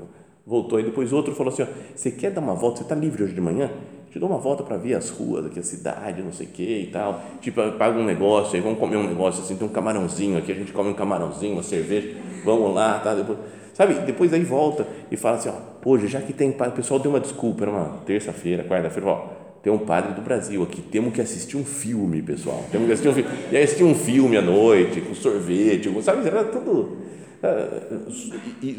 voltou, 0.51 0.81
e 0.81 0.83
depois 0.83 1.13
outro 1.13 1.33
falou 1.33 1.53
assim: 1.53 1.63
ó, 1.63 1.67
você 1.95 2.11
quer 2.11 2.31
dar 2.31 2.41
uma 2.41 2.53
volta, 2.53 2.77
você 2.77 2.83
está 2.83 2.93
livre 2.93 3.23
hoje 3.23 3.33
de 3.33 3.41
manhã? 3.41 3.71
te 4.11 4.19
dou 4.19 4.27
uma 4.27 4.39
volta 4.39 4.61
para 4.61 4.75
ver 4.75 4.95
as 4.95 5.09
ruas 5.09 5.45
aqui, 5.45 5.57
a 5.57 5.63
cidade, 5.63 6.21
não 6.21 6.33
sei 6.33 6.45
o 6.45 6.49
que 6.49 6.79
e 6.81 6.87
tal. 6.87 7.23
Tipo, 7.39 7.71
paga 7.77 7.97
um 7.97 8.03
negócio, 8.03 8.55
aí 8.55 8.61
vamos 8.61 8.77
comer 8.77 8.97
um 8.97 9.07
negócio 9.07 9.41
assim, 9.41 9.55
tem 9.55 9.65
um 9.65 9.71
camarãozinho 9.71 10.37
aqui, 10.37 10.51
a 10.51 10.55
gente 10.55 10.73
come 10.73 10.89
um 10.89 10.93
camarãozinho, 10.93 11.53
uma 11.53 11.63
cerveja, 11.63 12.17
vamos 12.43 12.75
lá, 12.75 12.99
tá? 12.99 13.15
Depois, 13.15 13.39
sabe? 13.73 13.93
Depois 14.05 14.33
aí 14.33 14.43
volta 14.43 14.85
e 15.09 15.15
fala 15.15 15.37
assim, 15.37 15.47
ó, 15.47 15.53
hoje 15.89 16.07
já 16.07 16.19
que 16.19 16.33
tem, 16.33 16.49
o 16.49 16.71
pessoal 16.71 16.99
deu 16.99 17.09
uma 17.09 17.21
desculpa, 17.21 17.63
era 17.63 17.71
uma 17.71 17.99
terça-feira, 18.05 18.65
quarta-feira, 18.65 19.07
ó, 19.07 19.27
tem 19.63 19.71
um 19.71 19.77
padre 19.77 20.13
do 20.13 20.21
Brasil 20.21 20.61
aqui, 20.61 20.81
temos 20.81 21.13
que 21.13 21.21
assistir 21.21 21.55
um 21.55 21.63
filme, 21.63 22.21
pessoal, 22.21 22.65
temos 22.69 22.87
que 22.87 22.91
assistir 22.91 23.07
um 23.07 23.13
filme, 23.13 23.29
e 23.49 23.55
aí 23.55 23.63
assistir 23.63 23.83
um 23.85 23.95
filme 23.95 24.35
à 24.35 24.41
noite, 24.41 24.99
com 24.99 25.15
sorvete, 25.15 25.89
sabe? 26.01 26.27
Era 26.27 26.43
tudo 26.43 26.97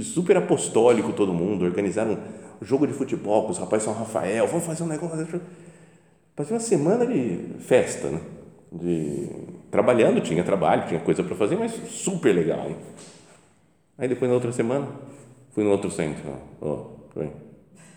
super 0.02 0.36
apostólico 0.36 1.12
todo 1.12 1.32
mundo, 1.32 1.64
organizaram 1.64 2.18
jogo 2.64 2.86
de 2.86 2.92
futebol 2.92 3.44
com 3.44 3.50
os 3.50 3.58
rapazes 3.58 3.84
São 3.84 3.94
Rafael, 3.94 4.46
vamos 4.46 4.64
fazer 4.64 4.84
um 4.84 4.86
negócio. 4.86 5.40
Fazer 6.34 6.54
uma 6.54 6.60
semana 6.60 7.06
de 7.06 7.56
festa, 7.60 8.08
né? 8.08 8.20
De, 8.70 9.28
trabalhando, 9.70 10.20
tinha 10.22 10.42
trabalho, 10.42 10.86
tinha 10.86 11.00
coisa 11.00 11.22
para 11.22 11.36
fazer, 11.36 11.56
mas 11.56 11.72
super 11.88 12.34
legal. 12.34 12.70
Né? 12.70 12.76
Aí 13.98 14.08
depois 14.08 14.30
na 14.30 14.34
outra 14.34 14.50
semana, 14.50 14.88
fui 15.50 15.62
no 15.62 15.70
outro 15.70 15.90
centro. 15.90 16.22
Ó, 16.60 16.86
oh. 17.16 17.22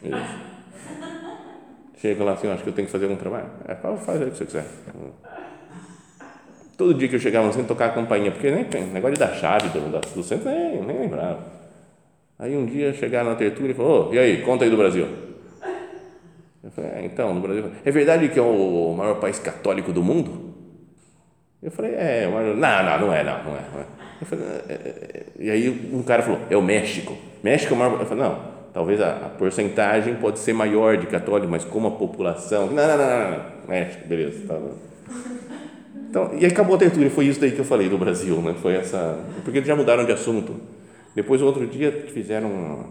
Chega 1.97 2.23
lá 2.23 2.33
assim, 2.33 2.47
acho 2.49 2.61
que 2.61 2.69
eu 2.69 2.73
tenho 2.73 2.87
que 2.87 2.91
fazer 2.91 3.05
algum 3.05 3.15
trabalho. 3.17 3.49
É, 3.65 3.73
faz 3.75 4.21
aí 4.21 4.27
o 4.27 4.31
que 4.31 4.37
você 4.37 4.45
quiser. 4.45 4.67
Todo 6.77 6.93
dia 6.93 7.07
que 7.07 7.15
eu 7.15 7.19
chegava 7.19 7.47
no 7.47 7.53
centro, 7.53 7.69
tocar 7.69 7.87
a 7.87 7.89
campainha, 7.89 8.31
porque 8.31 8.51
nem 8.51 8.65
negócio 8.91 9.13
de 9.13 9.19
dar 9.19 9.33
chave 9.33 9.69
do, 9.69 9.99
do 10.13 10.23
centro, 10.23 10.49
nem, 10.49 10.81
nem 10.81 10.99
lembrava. 10.99 11.39
Aí 12.37 12.55
um 12.55 12.65
dia 12.65 12.93
chegaram 12.93 13.29
na 13.29 13.35
tertúlia 13.35 13.71
e 13.71 13.73
falou, 13.73 14.09
oh, 14.09 14.13
e 14.13 14.19
aí, 14.19 14.41
conta 14.41 14.65
aí 14.65 14.69
do 14.69 14.75
Brasil. 14.75 15.07
Eu 16.61 16.71
falei, 16.71 16.91
é, 16.91 17.05
então, 17.05 17.33
no 17.33 17.39
Brasil, 17.39 17.71
é 17.85 17.91
verdade 17.91 18.27
que 18.27 18.37
é 18.37 18.41
o 18.41 18.93
maior 18.97 19.19
país 19.19 19.39
católico 19.39 19.93
do 19.93 20.03
mundo? 20.03 20.53
Eu 21.63 21.71
falei, 21.71 21.93
é, 21.93 22.27
mas, 22.27 22.57
não, 22.57 22.83
não, 22.83 23.07
não 23.07 23.13
é, 23.13 23.23
não, 23.23 23.43
não 23.43 23.55
é. 23.55 23.61
Não 23.73 23.81
é. 23.81 24.25
Falei, 24.25 24.45
é, 24.45 24.73
é, 24.73 24.73
é, 24.73 25.23
e 25.39 25.49
aí 25.49 25.89
um 25.93 26.01
cara 26.03 26.23
falou, 26.23 26.39
é 26.49 26.57
o 26.57 26.61
México. 26.61 27.15
México 27.43 27.73
é 27.73 27.75
o 27.75 27.79
maior. 27.79 27.99
Eu 27.99 28.05
falei, 28.05 28.23
não, 28.23 28.39
talvez 28.73 28.99
a, 28.99 29.11
a 29.11 29.29
porcentagem 29.29 30.15
pode 30.15 30.39
ser 30.39 30.53
maior 30.53 30.97
de 30.97 31.07
católicos, 31.07 31.49
mas 31.49 31.63
como 31.63 31.87
a 31.87 31.91
população. 31.91 32.67
Não, 32.67 32.87
não, 32.87 32.97
não, 32.97 33.07
não, 33.07 33.31
não. 33.31 33.45
México, 33.67 34.07
beleza. 34.07 34.47
Tá 34.47 34.59
então, 36.09 36.31
e 36.37 36.45
acabou 36.45 36.75
a 36.75 36.79
tertúlia, 36.79 37.09
foi 37.09 37.25
isso 37.25 37.39
daí 37.39 37.51
que 37.51 37.59
eu 37.59 37.65
falei 37.65 37.89
do 37.89 37.97
Brasil, 37.97 38.41
né? 38.41 38.55
Foi 38.61 38.73
essa. 38.75 39.23
Porque 39.43 39.59
eles 39.59 39.67
já 39.67 39.75
mudaram 39.75 40.05
de 40.05 40.11
assunto. 40.11 40.55
Depois, 41.13 41.41
outro 41.41 41.65
dia, 41.67 41.91
fizeram 42.13 42.51
uma 42.51 42.85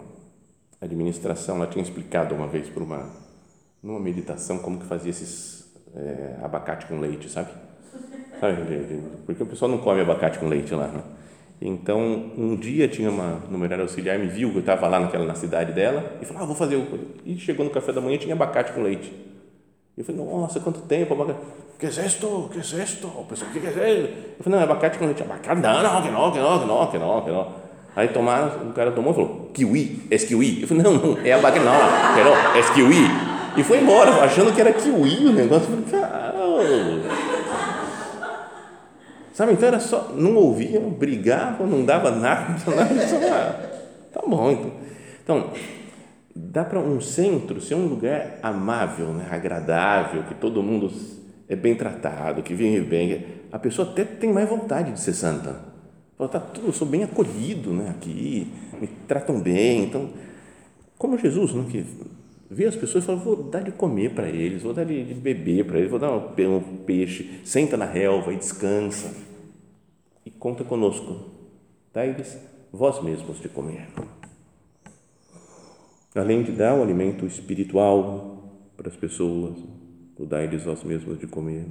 administração, 0.80 1.56
ela 1.56 1.66
tinha 1.66 1.82
explicado 1.82 2.34
uma 2.34 2.46
vez 2.46 2.68
por 2.68 2.82
uma, 2.82 3.08
numa 3.82 4.00
meditação, 4.00 4.58
como 4.58 4.78
que 4.78 4.86
fazia 4.86 5.10
esses 5.10 5.72
é, 5.94 6.36
abacate 6.42 6.86
com 6.86 6.98
leite, 6.98 7.30
sabe? 7.30 7.50
sabe? 8.40 8.56
Porque 9.24 9.42
o 9.42 9.46
pessoal 9.46 9.70
não 9.70 9.78
come 9.78 10.00
abacate 10.00 10.38
com 10.38 10.48
leite 10.48 10.74
lá, 10.74 10.88
né? 10.88 11.02
Então, 11.60 12.32
um 12.36 12.56
dia 12.56 12.88
tinha 12.88 13.10
uma 13.10 13.40
numerária 13.50 13.82
auxiliar, 13.82 14.18
me 14.18 14.26
viu, 14.26 14.52
eu 14.52 14.60
estava 14.60 14.86
lá 14.88 15.00
naquela, 15.00 15.24
na 15.24 15.34
cidade 15.34 15.72
dela, 15.72 16.18
e 16.20 16.24
falou, 16.24 16.42
ah, 16.42 16.46
vou 16.46 16.54
fazer 16.54 16.76
o... 16.76 16.86
E 17.24 17.38
chegou 17.38 17.64
no 17.64 17.70
café 17.70 17.92
da 17.92 18.00
manhã, 18.00 18.18
tinha 18.18 18.34
abacate 18.34 18.72
com 18.72 18.82
leite. 18.82 19.12
Eu 19.96 20.04
falei, 20.04 20.24
nossa, 20.24 20.58
quanto 20.58 20.80
tempo, 20.80 21.14
abacate. 21.14 21.38
Que 21.78 21.86
é 21.86 21.88
isso? 21.88 22.48
Que 22.50 22.58
é 22.58 22.60
isso? 22.60 23.06
O 23.06 23.24
pessoal, 23.24 23.50
que 23.52 23.58
é 23.58 23.70
isso? 23.70 23.78
Eu 23.78 24.44
falei, 24.44 24.58
não, 24.58 24.60
é 24.60 24.62
abacate 24.64 24.98
com 24.98 25.04
leite. 25.04 25.22
Abacate, 25.22 25.60
não, 25.60 25.82
não, 25.82 26.02
que 26.02 26.10
não, 26.10 26.32
que 26.32 26.38
não, 26.38 26.60
que 26.60 26.66
não, 26.66 26.86
que 26.86 26.98
não, 26.98 27.20
que 27.22 27.30
não. 27.30 27.64
Aí 27.94 28.08
tomaram, 28.08 28.70
o 28.70 28.72
cara 28.72 28.90
tomou 28.90 29.12
e 29.12 29.14
falou, 29.14 29.50
kiwi, 29.54 30.06
é 30.10 30.16
kiwi. 30.16 30.62
Eu 30.62 30.68
falei, 30.68 30.82
não, 30.82 30.94
não, 30.94 31.18
é 31.24 31.32
abacate, 31.32 31.64
não, 31.64 31.72
não, 31.72 32.56
é 32.56 32.74
kiwi. 32.74 33.06
E 33.56 33.62
foi 33.62 33.78
embora, 33.78 34.10
achando 34.24 34.52
que 34.52 34.60
era 34.60 34.72
kiwi 34.72 35.26
o 35.26 35.32
negócio. 35.32 35.68
Eu 35.70 35.82
falei, 35.82 36.02
caramba. 36.02 37.14
Sabe, 39.32 39.52
então 39.52 39.68
era 39.68 39.80
só, 39.80 40.12
não 40.14 40.34
ouviam, 40.36 40.90
brigavam, 40.90 41.66
não 41.66 41.84
dava 41.84 42.10
nada, 42.10 42.56
não 42.66 42.76
dava 42.76 42.94
nada. 42.94 43.70
Tá 44.12 44.22
bom, 44.26 44.50
então. 44.50 44.70
Então, 45.24 45.50
dá 46.34 46.64
para 46.64 46.80
um 46.80 47.00
centro 47.00 47.60
ser 47.60 47.74
um 47.74 47.86
lugar 47.86 48.38
amável, 48.42 49.08
né? 49.08 49.28
agradável, 49.30 50.24
que 50.24 50.34
todo 50.34 50.62
mundo 50.62 50.90
é 51.48 51.54
bem 51.54 51.74
tratado, 51.74 52.42
que 52.42 52.54
vive 52.54 52.84
bem. 52.84 53.24
A 53.52 53.58
pessoa 53.58 53.88
até 53.88 54.04
tem 54.04 54.32
mais 54.32 54.48
vontade 54.48 54.92
de 54.92 55.00
ser 55.00 55.12
santa 55.12 55.74
Fala, 56.16 56.28
tá 56.28 56.46
eu 56.62 56.72
sou 56.72 56.86
bem 56.86 57.02
acolhido 57.02 57.72
né, 57.72 57.90
aqui, 57.90 58.46
me 58.80 58.86
tratam 59.08 59.40
bem. 59.40 59.84
Então, 59.84 60.10
como 60.96 61.18
Jesus, 61.18 61.52
não, 61.52 61.64
que 61.64 61.84
vê 62.48 62.66
as 62.66 62.76
pessoas 62.76 63.02
e 63.02 63.06
fala, 63.06 63.18
vou 63.18 63.42
dar 63.42 63.62
de 63.62 63.72
comer 63.72 64.14
para 64.14 64.28
eles, 64.28 64.62
vou 64.62 64.72
dar 64.72 64.84
de, 64.84 65.02
beber 65.14 65.64
para 65.64 65.78
eles, 65.78 65.90
vou 65.90 65.98
dar 65.98 66.12
um, 66.12 66.60
peixe, 66.86 67.40
senta 67.44 67.76
na 67.76 67.84
relva 67.84 68.32
e 68.32 68.36
descansa. 68.36 69.12
E 70.24 70.30
conta 70.30 70.62
conosco, 70.62 71.32
dá-lhes 71.92 72.38
vós 72.72 73.02
mesmos 73.02 73.40
de 73.40 73.48
comer. 73.48 73.88
Além 76.14 76.44
de 76.44 76.52
dar 76.52 76.74
o 76.74 76.82
alimento 76.82 77.26
espiritual 77.26 78.70
para 78.76 78.88
as 78.88 78.96
pessoas, 78.96 79.58
o 80.16 80.24
dai-lhes 80.24 80.62
vós 80.62 80.84
mesmos 80.84 81.18
de 81.18 81.26
comer. 81.26 81.66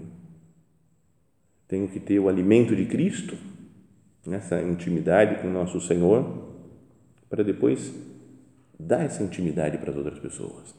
Tenho 1.67 1.87
que 1.87 1.99
ter 1.99 2.19
o 2.19 2.27
alimento 2.27 2.75
de 2.75 2.85
Cristo 2.85 3.37
nessa 4.25 4.61
intimidade 4.61 5.41
com 5.41 5.49
nosso 5.49 5.79
Senhor, 5.79 6.51
para 7.29 7.43
depois 7.43 7.93
dar 8.77 9.05
essa 9.05 9.23
intimidade 9.23 9.77
para 9.77 9.91
as 9.91 9.95
outras 9.97 10.19
pessoas. 10.19 10.75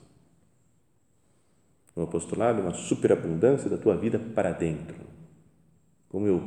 O 1.96 2.02
apostolado 2.02 2.60
uma 2.60 2.74
superabundância 2.74 3.70
da 3.70 3.78
tua 3.78 3.96
vida 3.96 4.18
para 4.18 4.52
dentro. 4.52 4.96
Como 6.08 6.26
eu 6.26 6.42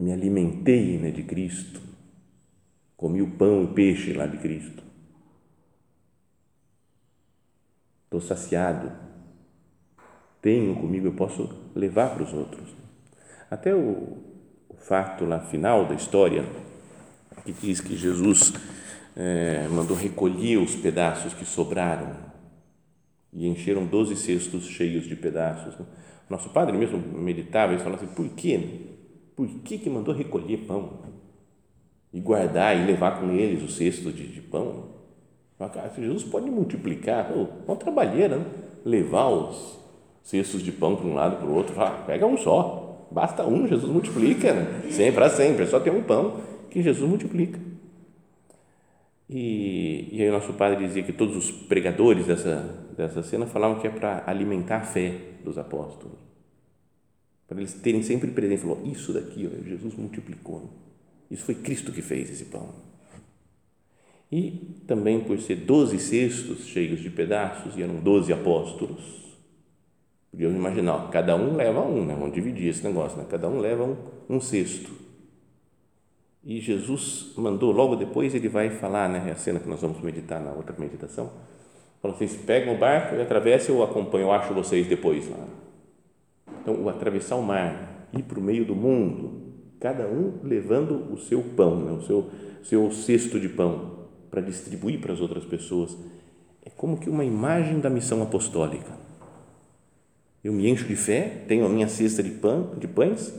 me 0.00 0.12
alimentei 0.12 0.98
né, 0.98 1.10
de 1.10 1.24
Cristo, 1.24 1.80
comi 2.96 3.20
o 3.20 3.32
pão 3.32 3.62
e 3.62 3.64
o 3.64 3.74
peixe 3.74 4.12
lá 4.12 4.26
de 4.26 4.38
Cristo. 4.38 4.91
Estou 8.12 8.20
saciado, 8.20 8.92
tenho 10.42 10.76
comigo, 10.76 11.06
eu 11.06 11.14
posso 11.14 11.48
levar 11.74 12.10
para 12.10 12.22
os 12.22 12.34
outros. 12.34 12.68
Até 13.50 13.74
o, 13.74 14.18
o 14.68 14.76
fato 14.76 15.24
lá 15.24 15.40
final 15.40 15.86
da 15.86 15.94
história, 15.94 16.44
que 17.42 17.52
diz 17.52 17.80
que 17.80 17.96
Jesus 17.96 18.52
é, 19.16 19.66
mandou 19.70 19.96
recolher 19.96 20.58
os 20.58 20.76
pedaços 20.76 21.32
que 21.32 21.46
sobraram 21.46 22.14
e 23.32 23.48
encheram 23.48 23.86
doze 23.86 24.14
cestos 24.14 24.66
cheios 24.66 25.04
de 25.04 25.16
pedaços. 25.16 25.74
Né? 25.78 25.86
Nosso 26.28 26.50
padre 26.50 26.76
mesmo 26.76 26.98
meditava 26.98 27.72
e 27.72 27.78
falava 27.78 28.04
assim, 28.04 28.14
por 28.14 28.28
quê? 28.34 28.88
Por 29.34 29.48
que, 29.60 29.78
que 29.78 29.88
mandou 29.88 30.14
recolher 30.14 30.66
pão? 30.66 31.00
E 32.12 32.20
guardar 32.20 32.76
e 32.76 32.84
levar 32.84 33.18
com 33.18 33.30
eles 33.30 33.62
o 33.62 33.68
cesto 33.68 34.12
de, 34.12 34.26
de 34.26 34.42
pão? 34.42 34.91
Jesus 35.98 36.24
pode 36.24 36.50
multiplicar, 36.50 37.30
uma 37.66 37.76
trabalheira, 37.76 38.36
né? 38.36 38.44
levar 38.84 39.28
os 39.28 39.78
cestos 40.22 40.62
de 40.62 40.72
pão 40.72 40.96
para 40.96 41.06
um 41.06 41.14
lado 41.14 41.36
para 41.36 41.46
o 41.46 41.54
outro, 41.54 41.74
fala, 41.74 42.04
pega 42.06 42.26
um 42.26 42.36
só, 42.36 43.08
basta 43.10 43.44
um, 43.44 43.66
Jesus 43.66 43.90
multiplica, 43.90 44.52
né? 44.52 44.90
sempre, 44.90 45.12
para 45.12 45.30
sempre, 45.30 45.64
é 45.64 45.66
só 45.66 45.80
ter 45.80 45.90
um 45.90 46.02
pão 46.02 46.40
que 46.70 46.82
Jesus 46.82 47.08
multiplica. 47.08 47.58
E, 49.28 50.08
e 50.12 50.22
aí 50.22 50.30
nosso 50.30 50.52
padre 50.54 50.86
dizia 50.86 51.02
que 51.02 51.12
todos 51.12 51.36
os 51.36 51.50
pregadores 51.50 52.26
dessa, 52.26 52.86
dessa 52.96 53.22
cena 53.22 53.46
falavam 53.46 53.80
que 53.80 53.86
é 53.86 53.90
para 53.90 54.24
alimentar 54.26 54.76
a 54.78 54.84
fé 54.84 55.14
dos 55.44 55.56
apóstolos, 55.58 56.18
para 57.48 57.58
eles 57.58 57.74
terem 57.74 58.02
sempre 58.02 58.30
presente, 58.30 58.62
falou, 58.62 58.80
isso 58.84 59.12
daqui, 59.12 59.46
ó, 59.46 59.64
Jesus 59.68 59.94
multiplicou, 59.94 60.70
isso 61.30 61.44
foi 61.44 61.54
Cristo 61.54 61.92
que 61.92 62.02
fez 62.02 62.30
esse 62.30 62.46
pão. 62.46 62.91
E 64.32 64.82
também 64.86 65.20
por 65.20 65.38
ser 65.38 65.56
doze 65.56 65.98
cestos 65.98 66.66
cheios 66.66 67.00
de 67.00 67.10
pedaços, 67.10 67.76
e 67.76 67.82
eram 67.82 68.00
doze 68.00 68.32
apóstolos, 68.32 69.22
Podiam 70.32 70.50
imaginar, 70.50 71.10
cada 71.10 71.36
um 71.36 71.56
leva 71.56 71.82
um, 71.82 72.06
né? 72.06 72.16
vamos 72.18 72.32
dividir 72.32 72.68
esse 72.68 72.82
negócio, 72.82 73.18
né? 73.18 73.26
cada 73.28 73.46
um 73.50 73.60
leva 73.60 73.84
um, 73.84 73.96
um 74.30 74.40
cesto. 74.40 74.90
E 76.42 76.58
Jesus 76.58 77.34
mandou, 77.36 77.70
logo 77.70 77.96
depois 77.96 78.34
ele 78.34 78.48
vai 78.48 78.70
falar, 78.70 79.10
né? 79.10 79.26
É 79.28 79.32
a 79.32 79.36
cena 79.36 79.60
que 79.60 79.68
nós 79.68 79.82
vamos 79.82 80.00
meditar 80.00 80.40
na 80.40 80.50
outra 80.50 80.74
meditação. 80.76 81.30
Falou 82.00 82.16
assim: 82.16 82.26
pegam 82.46 82.74
o 82.74 82.78
barco 82.78 83.14
e 83.14 83.20
atravessem, 83.20 83.72
eu 83.72 83.82
acompanho, 83.82 84.24
eu 84.24 84.32
acho 84.32 84.52
vocês 84.52 84.88
depois 84.88 85.28
lá. 85.28 85.46
Então, 86.60 86.82
o 86.82 86.88
atravessar 86.88 87.36
o 87.36 87.42
mar, 87.42 88.08
ir 88.16 88.22
para 88.22 88.40
o 88.40 88.42
meio 88.42 88.64
do 88.64 88.74
mundo, 88.74 89.52
cada 89.78 90.08
um 90.08 90.40
levando 90.42 91.12
o 91.12 91.18
seu 91.18 91.42
pão, 91.42 91.76
né? 91.76 91.92
o 91.92 92.02
seu, 92.02 92.30
seu 92.64 92.90
cesto 92.90 93.38
de 93.38 93.50
pão, 93.50 94.01
para 94.32 94.40
distribuir 94.40 95.00
para 95.00 95.12
as 95.12 95.20
outras 95.20 95.44
pessoas, 95.44 95.96
é 96.64 96.70
como 96.70 96.98
que 96.98 97.08
uma 97.08 97.24
imagem 97.24 97.78
da 97.78 97.88
missão 97.88 98.20
apostólica 98.20 99.00
eu 100.42 100.52
me 100.52 100.68
encho 100.68 100.86
de 100.86 100.96
fé, 100.96 101.44
tenho 101.46 101.64
a 101.64 101.68
minha 101.68 101.88
cesta 101.88 102.22
de 102.22 102.30
pão, 102.30 102.74
de 102.76 102.88
pães, 102.88 103.32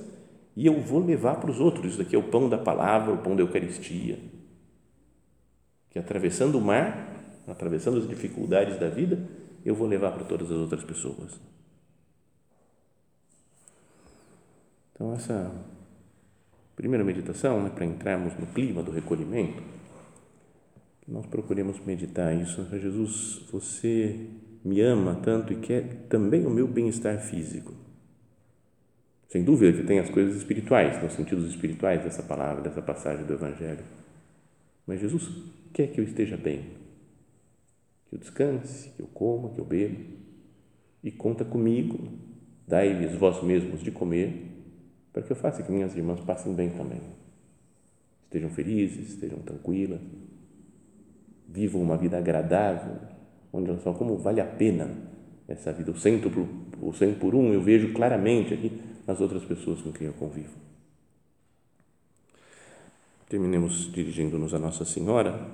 e 0.55 0.65
eu 0.65 0.79
vou 0.79 1.03
levar 1.03 1.35
para 1.35 1.51
os 1.51 1.59
outros. 1.59 1.91
Isso 1.91 1.97
daqui 1.97 2.15
é 2.15 2.19
o 2.19 2.23
pão 2.23 2.47
da 2.47 2.57
palavra, 2.57 3.13
o 3.13 3.17
pão 3.17 3.35
da 3.35 3.41
Eucaristia. 3.41 4.19
Que 5.89 5.99
atravessando 5.99 6.57
o 6.57 6.61
mar, 6.61 7.41
atravessando 7.45 7.97
as 7.97 8.07
dificuldades 8.07 8.79
da 8.79 8.87
vida, 8.87 9.27
eu 9.65 9.75
vou 9.75 9.87
levar 9.87 10.11
para 10.11 10.23
todas 10.23 10.49
as 10.49 10.57
outras 10.57 10.83
pessoas. 10.83 11.39
Então, 14.93 15.13
essa 15.13 15.51
primeira 16.75 17.03
meditação, 17.03 17.61
né, 17.61 17.69
para 17.69 17.85
entrarmos 17.85 18.37
no 18.37 18.45
clima 18.47 18.81
do 18.81 18.91
recolhimento, 18.91 19.61
nós 21.07 21.25
procuremos 21.25 21.79
meditar 21.85 22.33
isso. 22.35 22.65
Jesus, 22.71 23.45
você 23.51 24.27
me 24.63 24.79
ama 24.81 25.15
tanto 25.15 25.51
e 25.51 25.57
quer 25.57 26.07
também 26.07 26.45
o 26.45 26.49
meu 26.49 26.67
bem-estar 26.67 27.19
físico. 27.19 27.73
Sem 29.27 29.43
dúvida 29.43 29.75
que 29.77 29.85
tem 29.85 29.99
as 29.99 30.09
coisas 30.09 30.35
espirituais, 30.37 31.01
nos 31.01 31.13
sentidos 31.13 31.49
espirituais 31.49 32.03
dessa 32.03 32.23
palavra, 32.23 32.61
dessa 32.61 32.81
passagem 32.81 33.25
do 33.25 33.33
Evangelho. 33.33 33.83
Mas 34.85 34.99
Jesus 34.99 35.27
quer 35.73 35.87
que 35.87 35.99
eu 35.99 36.03
esteja 36.03 36.37
bem, 36.37 36.67
que 38.07 38.15
eu 38.15 38.19
descanse, 38.19 38.89
que 38.91 39.01
eu 39.01 39.07
coma, 39.07 39.49
que 39.49 39.59
eu 39.59 39.65
beba, 39.65 39.99
e 41.03 41.11
conta 41.11 41.43
comigo, 41.43 41.99
dai-lhes 42.67 43.15
vós 43.15 43.43
mesmos 43.43 43.81
de 43.81 43.91
comer, 43.91 44.51
para 45.11 45.23
que 45.23 45.31
eu 45.31 45.35
faça 45.35 45.63
que 45.63 45.71
minhas 45.71 45.95
irmãs 45.95 46.19
passem 46.21 46.53
bem 46.53 46.69
também. 46.69 47.01
Estejam 48.25 48.49
felizes, 48.49 49.09
estejam 49.09 49.39
tranquilas, 49.39 49.99
vivam 51.53 51.81
uma 51.81 51.95
vida 51.95 52.17
agradável, 52.17 52.95
onde 53.51 53.69
elas 53.69 53.83
falam 53.83 53.97
como 53.97 54.17
vale 54.17 54.41
a 54.41 54.45
pena 54.45 54.89
essa 55.47 55.71
vida, 55.71 55.91
o 55.91 55.97
cento 55.97 56.29
por, 56.29 56.47
o 56.81 56.93
cento 56.93 57.19
por 57.19 57.35
um, 57.35 57.53
eu 57.53 57.61
vejo 57.61 57.93
claramente 57.93 58.53
aqui 58.53 58.81
nas 59.05 59.21
outras 59.21 59.43
pessoas 59.43 59.81
com 59.81 59.91
quem 59.91 60.07
eu 60.07 60.13
convivo. 60.13 60.53
Terminemos 63.29 63.91
dirigindo-nos 63.91 64.53
a 64.53 64.59
Nossa 64.59 64.85
Senhora 64.85 65.47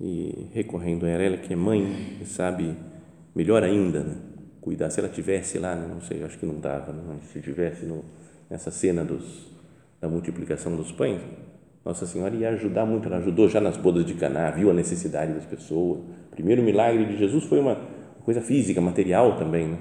e 0.00 0.48
recorrendo 0.54 1.04
a 1.04 1.08
ela, 1.08 1.36
que 1.36 1.52
é 1.52 1.56
mãe 1.56 2.18
e 2.20 2.24
sabe 2.24 2.74
melhor 3.34 3.62
ainda 3.62 4.04
né? 4.04 4.16
cuidar. 4.60 4.90
Se 4.90 5.00
ela 5.00 5.08
tivesse 5.08 5.58
lá, 5.58 5.74
né? 5.74 5.86
não 5.86 6.00
sei, 6.00 6.22
acho 6.22 6.38
que 6.38 6.46
não 6.46 6.60
dava, 6.60 6.92
né? 6.92 7.02
mas 7.06 7.30
se 7.30 7.40
tivesse 7.40 7.84
no, 7.84 8.04
nessa 8.48 8.70
cena 8.70 9.04
dos, 9.04 9.46
da 10.00 10.08
multiplicação 10.08 10.76
dos 10.76 10.92
pães, 10.92 11.20
Nossa 11.84 12.06
Senhora 12.06 12.34
ia 12.34 12.50
ajudar 12.50 12.84
muito. 12.84 13.06
Ela 13.06 13.18
ajudou 13.18 13.48
já 13.48 13.60
nas 13.60 13.76
bodas 13.76 14.04
de 14.04 14.14
Caná, 14.14 14.50
viu 14.50 14.70
a 14.70 14.74
necessidade 14.74 15.32
das 15.32 15.44
pessoas, 15.44 16.00
primeiro 16.30 16.62
milagre 16.62 17.04
de 17.04 17.16
Jesus 17.16 17.44
foi 17.44 17.58
uma 17.58 17.76
coisa 18.24 18.40
física, 18.40 18.80
material 18.80 19.36
também, 19.36 19.66
né? 19.66 19.78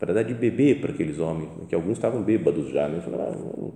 para 0.00 0.12
dar 0.12 0.24
de 0.24 0.34
beber 0.34 0.80
para 0.80 0.90
aqueles 0.90 1.20
homens, 1.20 1.48
né? 1.56 1.64
que 1.68 1.74
alguns 1.76 1.92
estavam 1.92 2.24
bêbados 2.24 2.70
já, 2.70 2.88
né? 2.88 3.00
Falaram, 3.00 3.24
ah, 3.24 3.36
vamos, 3.36 3.74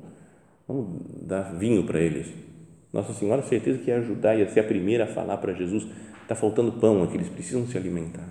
vamos, 0.66 1.02
dar 1.22 1.54
vinho 1.54 1.84
para 1.84 2.00
eles. 2.00 2.26
Nossa 2.92 3.12
Senhora, 3.12 3.42
certeza 3.42 3.78
que 3.78 3.90
ia 3.90 3.98
ajudar, 3.98 4.34
ia 4.34 4.48
ser 4.48 4.58
a 4.58 4.64
primeira 4.64 5.04
a 5.04 5.06
falar 5.06 5.36
para 5.36 5.52
Jesus, 5.52 5.86
está 6.22 6.34
faltando 6.34 6.72
pão, 6.72 7.06
que 7.06 7.16
eles 7.16 7.28
precisam 7.28 7.64
se 7.68 7.78
alimentar. 7.78 8.28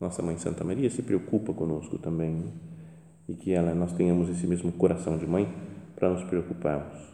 Nossa 0.00 0.22
Mãe 0.22 0.38
Santa 0.38 0.64
Maria 0.64 0.88
se 0.88 1.02
preocupa 1.02 1.52
conosco 1.52 1.98
também, 1.98 2.30
né? 2.30 2.52
e 3.28 3.34
que 3.34 3.52
ela, 3.52 3.74
nós 3.74 3.92
tenhamos 3.92 4.30
esse 4.30 4.46
mesmo 4.46 4.72
coração 4.72 5.18
de 5.18 5.26
mãe 5.26 5.46
para 5.94 6.08
nos 6.08 6.24
preocuparmos 6.24 7.13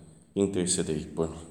intercedei 0.35 1.05
por 1.05 1.29
mim. 1.29 1.50